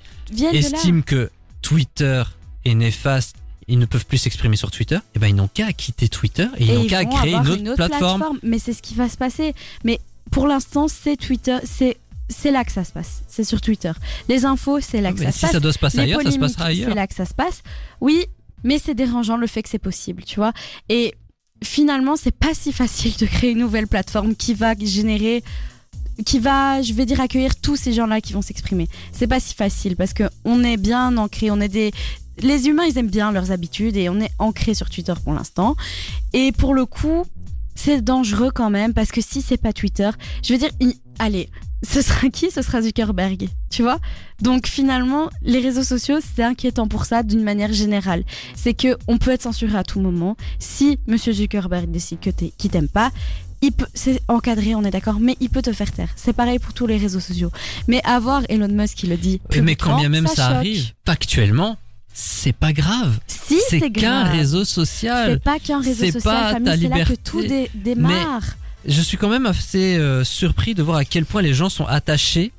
[0.52, 1.30] estiment que
[1.62, 2.22] Twitter
[2.64, 3.36] est néfaste,
[3.68, 6.64] ils ne peuvent plus s'exprimer sur Twitter, eh ben ils n'ont qu'à quitter Twitter et
[6.64, 8.38] ils Et n'ont qu'à créer une autre, plateforme.
[8.42, 9.54] Mais c'est ce qui va se passer.
[9.84, 10.00] Mais
[10.30, 11.96] pour l'instant, c'est Twitter, c'est
[12.28, 13.22] c'est là que ça se passe.
[13.28, 13.92] C'est sur Twitter.
[14.28, 15.52] Les infos, c'est là que Mais ça se si passe.
[15.52, 16.88] ça doit se passer Les ailleurs, ça se passera ailleurs.
[16.88, 17.62] C'est là que ça se passe.
[18.00, 18.26] Oui,
[18.62, 20.52] mais c'est dérangeant le fait que c'est possible, tu vois.
[20.88, 21.14] Et
[21.62, 25.42] finalement, c'est pas si facile de créer une nouvelle plateforme qui va générer
[26.24, 28.88] qui va, je vais dire, accueillir tous ces gens-là qui vont s'exprimer.
[29.12, 31.90] C'est pas si facile parce que on est bien ancré, on est des
[32.38, 35.76] les humains, ils aiment bien leurs habitudes et on est ancré sur Twitter pour l'instant.
[36.32, 37.24] Et pour le coup,
[37.74, 40.10] c'est dangereux quand même parce que si c'est pas Twitter,
[40.42, 40.70] je veux dire,
[41.18, 41.48] allez,
[41.84, 43.98] ce sera qui Ce sera Zuckerberg, tu vois?
[44.42, 48.24] Donc finalement, les réseaux sociaux, c'est inquiétant pour ça d'une manière générale.
[48.56, 50.36] C'est que on peut être censuré à tout moment.
[50.58, 53.10] Si Monsieur Zuckerberg décide que t'es- qu'il t'aime pas,
[53.62, 56.10] il peut, c'est encadré, on est d'accord, mais il peut te faire taire.
[56.16, 57.50] C'est pareil pour tous les réseaux sociaux.
[57.88, 60.44] Mais avoir Elon Musk qui le dit, mais quand bien même ça, choque.
[60.56, 61.78] arrive, factuellement,
[62.12, 63.18] c'est pas grave.
[63.26, 64.36] si C'est c'est qu'un grave.
[64.36, 65.30] réseau social.
[65.32, 68.42] C'est pas qu'un réseau C'est social, famille, c'est là que tout dé- démarre.
[68.86, 71.86] Je suis quand même assez euh, surpris de voir à quel point les gens sont
[71.86, 72.52] attachés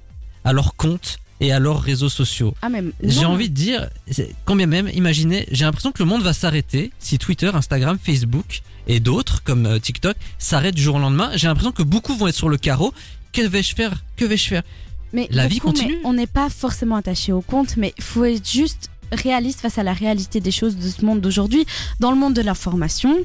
[0.44, 2.54] à leur compte et à leurs réseaux sociaux.
[2.62, 2.70] Ah,
[3.04, 6.34] J'ai envie de dire, c'est- quand bien même, imaginez, j'ai l'impression que le monde va
[6.34, 11.32] s'arrêter si Twitter, Instagram, Facebook et d'autres comme euh, TikTok s'arrêtent du jour au lendemain.
[11.36, 12.94] J'ai l'impression que beaucoup vont être sur le carreau.
[13.34, 14.04] Que vais-je faire?
[14.16, 14.64] Que vais-je faire?
[15.14, 15.98] Mais La vie continue.
[16.06, 19.84] on n'est pas forcément attaché au compte, mais il faut être juste réaliste face à
[19.84, 21.66] la réalité des choses de ce monde d'aujourd'hui.
[22.00, 23.16] Dans le monde de l'information,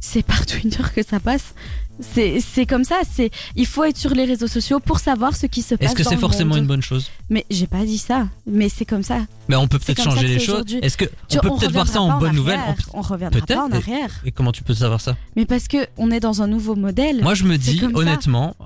[0.00, 1.54] c'est par Twitter que ça passe.
[2.00, 3.00] C'est comme ça.
[3.10, 5.88] C'est il faut être sur les réseaux sociaux pour savoir ce qui se passe.
[5.90, 7.10] Est-ce que c'est forcément une bonne chose?
[7.30, 8.26] Mais j'ai pas dit ça.
[8.46, 9.20] Mais c'est comme ça.
[9.48, 10.64] Mais on peut peut-être changer les choses.
[10.82, 12.60] Est-ce que Tu- on peut peut-être voir ça en bonne nouvelle.
[12.94, 14.10] On- reviendra peut-être, pas en arrière.
[14.24, 15.16] Et comment tu peux savoir ça?
[15.36, 17.22] Mais parce que on est dans un nouveau modèle.
[17.22, 18.56] Moi, je me dis honnêtement,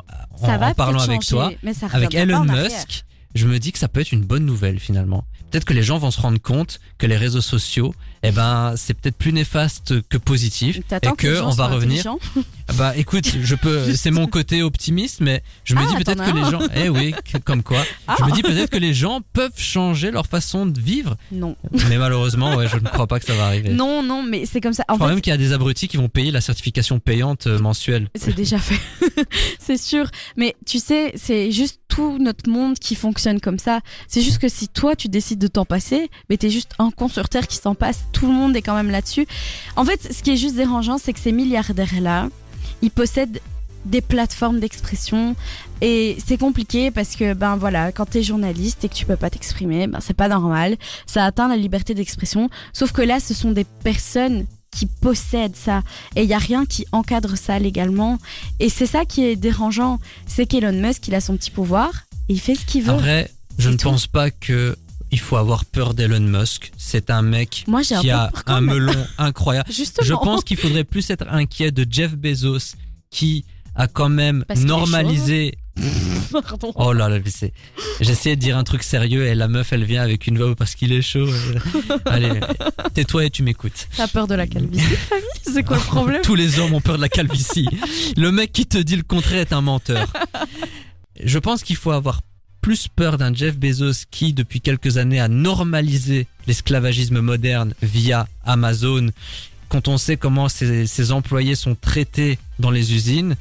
[0.43, 1.51] en, en parlant avec toi,
[1.93, 2.45] avec Elon.
[2.45, 3.05] Musk,
[3.35, 5.25] je me dis que ça peut être une bonne nouvelle finalement.
[5.51, 8.95] peut-être que les gens vont se rendre compte que les réseaux sociaux, eh ben, c'est
[8.95, 10.81] peut-être plus néfaste que positif.
[10.89, 12.07] T'attends Et que, on va revenir.
[12.07, 12.19] intelligents
[12.77, 16.37] Bah, écoute, je peux, c'est mon côté optimiste, mais je me Ah, dis peut-être que
[16.37, 17.15] les gens, eh oui,
[17.45, 17.83] comme quoi.
[18.09, 18.17] Ah.
[18.19, 21.17] Je me dis peut-être que les gens peuvent changer leur façon de vivre.
[21.31, 21.57] Non.
[21.89, 23.71] Mais malheureusement, ouais, je ne crois pas que ça va arriver.
[23.71, 24.85] Non, non, mais c'est comme ça.
[24.89, 26.99] En Je crois fait, même qu'il y a des abrutis qui vont payer la certification
[26.99, 28.09] payante euh, mensuelle.
[28.15, 28.81] C'est déjà fait,
[29.59, 30.11] c'est sûr.
[30.37, 33.81] Mais tu sais, c'est juste tout notre monde qui fonctionne comme ça.
[34.09, 37.09] C'est juste que si toi tu décides de t'en passer, mais t'es juste un con
[37.09, 38.06] sur terre qui s'en passe.
[38.13, 39.27] Tout le monde est quand même là-dessus.
[39.77, 42.29] En fait, ce qui est juste dérangeant, c'est que ces milliardaires-là,
[42.83, 43.41] ils possèdent
[43.87, 45.37] des plateformes d'expression
[45.81, 49.31] et c'est compliqué parce que ben voilà quand t'es journaliste et que tu peux pas
[49.31, 50.77] t'exprimer ben c'est pas normal.
[51.07, 52.51] Ça atteint la liberté d'expression.
[52.73, 55.83] Sauf que là ce sont des personnes qui possèdent ça
[56.17, 58.19] et il y a rien qui encadre ça légalement.
[58.61, 60.01] Et c'est ça qui est dérangeant.
[60.27, 61.91] C'est qu'Elon Musk il a son petit pouvoir
[62.29, 62.93] et il fait ce qu'il veut.
[62.93, 63.89] En vrai, je ne tout.
[63.89, 64.77] pense pas que
[65.11, 66.73] il faut avoir peur d'Elon Musk.
[66.77, 69.71] C'est un mec moi un qui a un melon incroyable.
[69.73, 72.77] justement Je pense qu'il faudrait plus être inquiet de Jeff Bezos
[73.11, 73.45] qui
[73.75, 75.59] a quand même Parce normalisé.
[76.33, 76.73] Pardon.
[76.75, 77.19] Oh là là,
[78.01, 80.75] j'essayais de dire un truc sérieux et la meuf elle vient avec une voix parce
[80.75, 81.29] qu'il est chaud.
[82.07, 82.41] Allez,
[82.95, 83.87] tais-toi et tu m'écoutes.
[83.97, 84.83] t'as peur de la calvitie
[85.43, 86.23] c'est quoi le problème?
[86.23, 87.69] Tous les hommes ont peur de la calvitie.
[88.17, 90.13] Le mec qui te dit le contraire est un menteur.
[91.23, 92.21] Je pense qu'il faut avoir
[92.67, 99.11] plus peur d'un Jeff Bezos qui, depuis quelques années, a normalisé l'esclavagisme moderne via Amazon,
[99.69, 103.37] quand on sait comment ses, ses employés sont traités dans les usines,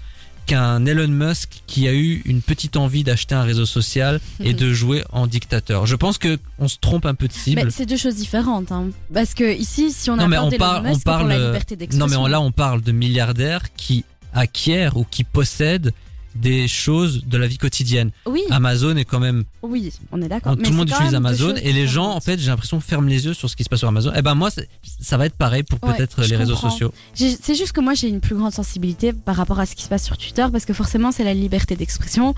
[0.46, 4.60] qu'un Elon Musk qui a eu une petite envie d'acheter un réseau social et Mhm.
[4.60, 5.88] de jouer en dictateur.
[5.88, 7.64] Je pense que on se trompe un peu de cible.
[7.66, 8.90] Mais c'est deux choses différentes, hein.
[9.12, 12.08] Parce que ici, si on a Non, mais on parle- on pour la liberté d'expression.
[12.20, 15.94] Non, mais là, on parle de milliardaires qui acquièrent ou qui possèdent
[16.36, 18.12] des choses de la vie quotidienne.
[18.26, 19.46] Oui, Amazon est quand même.
[19.64, 20.54] oui, on est d'accord.
[20.56, 23.26] tout Mais le monde utilise Amazon et les gens, en fait, j'ai l'impression, ferment les
[23.26, 24.14] yeux sur ce qui se passe sur Amazon.
[24.14, 24.50] Et ben moi,
[25.02, 26.70] ça va être pareil pour Ouais, peut-être les réseaux comprends.
[26.72, 26.94] sociaux.
[27.14, 29.90] C'est juste que moi j'ai une plus grande sensibilité par rapport à ce qui se
[29.90, 32.34] passe sur Twitter parce que forcément c'est la liberté d'expression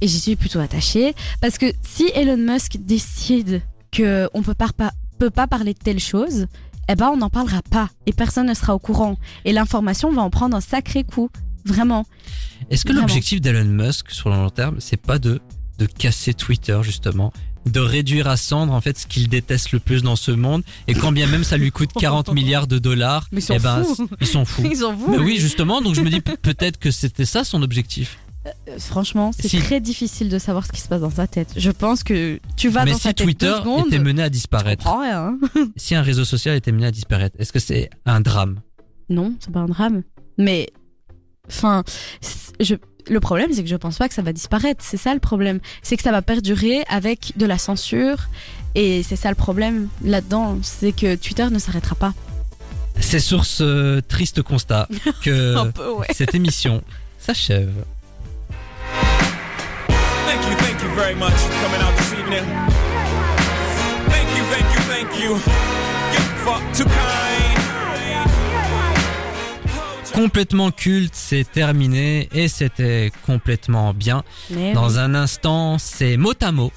[0.00, 4.68] et j'y suis plutôt attachée parce que si Elon Musk décide que on peut pas,
[4.76, 6.46] pas- peut pas parler de telle chose,
[6.88, 10.22] eh ben on n'en parlera pas et personne ne sera au courant et l'information va
[10.22, 11.30] en prendre un sacré coup,
[11.68, 12.06] vraiment.
[12.70, 15.40] Est-ce que l'objectif d'Elon Musk sur le long terme, c'est pas de
[15.78, 17.32] de casser Twitter justement,
[17.64, 20.62] de réduire à cendre en fait ce qu'il déteste le plus dans ce monde?
[20.88, 23.58] Et quand bien même ça lui coûte 40 milliards de dollars, Mais ils s'en eh
[23.60, 24.10] ben foutent.
[24.20, 24.66] ils s'en foutent.
[24.72, 25.12] Ils en vont.
[25.12, 28.18] Mais oui, justement, donc je me dis pe- peut-être que c'était ça son objectif.
[28.46, 28.50] Euh,
[28.80, 31.50] Franchement, c'est Si- très difficile de savoir ce qui se passe dans sa tête.
[31.56, 33.86] Je pense que tu vas Mais dans si sa tête Twitter deux secondes.
[33.86, 35.38] était mené à disparaître, rien.
[35.76, 38.58] si un réseau social était mené à disparaître, est-ce que c'est un drame?
[39.10, 40.02] Non, c'est pas un drame.
[40.38, 40.68] Mais,
[41.48, 41.84] enfin,
[42.60, 42.74] je,
[43.10, 44.84] le problème, c'est que je pense pas que ça va disparaître.
[44.84, 45.60] C'est ça le problème.
[45.82, 48.28] C'est que ça va perdurer avec de la censure.
[48.74, 50.58] Et c'est ça le problème là-dedans.
[50.62, 52.14] C'est que Twitter ne s'arrêtera pas.
[53.00, 54.88] C'est sur ce triste constat
[55.22, 56.06] que peu, ouais.
[56.12, 56.82] cette émission
[57.18, 57.72] s'achève.
[60.26, 62.44] Thank you, thank you very much for coming out this evening.
[64.08, 65.30] Thank you, thank you, thank you.
[66.12, 67.57] You're fuck too kind.
[70.14, 74.24] Complètement culte, c'est terminé et c'était complètement bien.
[74.50, 76.72] Mais Dans un instant, c'est Motamo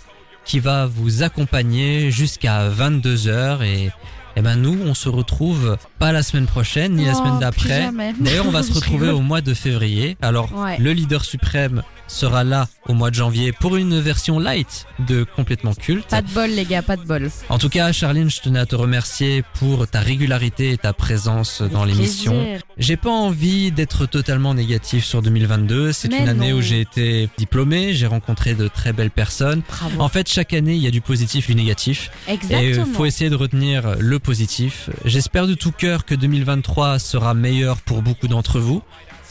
[0.45, 3.91] qui va vous accompagner jusqu'à 22h et
[4.37, 7.89] eh ben nous on se retrouve pas la semaine prochaine ni la semaine d'après.
[8.19, 10.17] D'ailleurs, on va se retrouver au mois de février.
[10.21, 10.77] Alors, Ouais.
[10.77, 15.73] le leader suprême sera là au mois de janvier pour une version light de complètement
[15.73, 16.09] culte.
[16.09, 17.29] Pas de bol, les gars, pas de bol.
[17.49, 21.61] En tout cas, Charline, je tenais à te remercier pour ta régularité et ta présence
[21.61, 22.45] dans l'émission.
[22.77, 25.91] J'ai pas envie d'être totalement négatif sur 2022.
[25.91, 29.61] C'est une année où j'ai été diplômé, j'ai rencontré de très belles personnes.
[29.67, 30.01] Bravo.
[30.01, 32.11] En fait, chaque année, il y a du positif et du négatif.
[32.27, 32.85] Et Exactement.
[32.87, 34.89] il faut essayer de retenir le positif.
[35.05, 38.81] J'espère de tout cœur que 2023 sera meilleur pour beaucoup d'entre vous.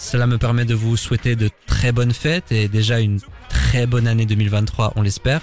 [0.01, 3.21] Cela me permet de vous souhaiter de très bonnes fêtes et déjà une
[3.51, 5.43] très bonne année 2023, on l'espère.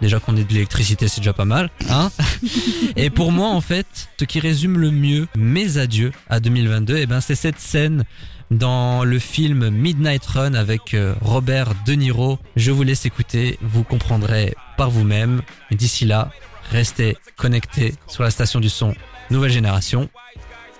[0.00, 2.10] Déjà qu'on ait de l'électricité, c'est déjà pas mal, hein
[2.96, 7.06] Et pour moi, en fait, ce qui résume le mieux mes adieux à 2022, eh
[7.06, 8.04] ben, c'est cette scène
[8.50, 12.38] dans le film Midnight Run avec euh, Robert De Niro.
[12.56, 15.42] Je vous laisse écouter, vous comprendrez par vous-même.
[15.70, 16.30] D'ici là,
[16.70, 18.94] restez connectés sur la station du son
[19.30, 20.08] Nouvelle Génération.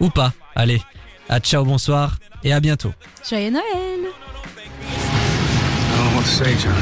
[0.01, 0.33] Ou pas.
[0.57, 0.81] Allez,
[1.29, 2.93] à ciao, bonsoir et à bientôt.
[3.29, 3.65] Joyeux Noël.
[3.69, 4.13] I
[5.97, 6.75] don't know what to say, John.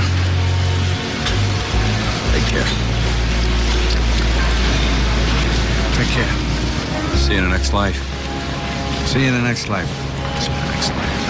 [2.32, 2.66] Take care.
[5.96, 6.32] Take care.
[7.16, 7.98] See you in the next life.
[9.07, 9.88] See you in the next life.
[10.40, 11.25] See you in the next life.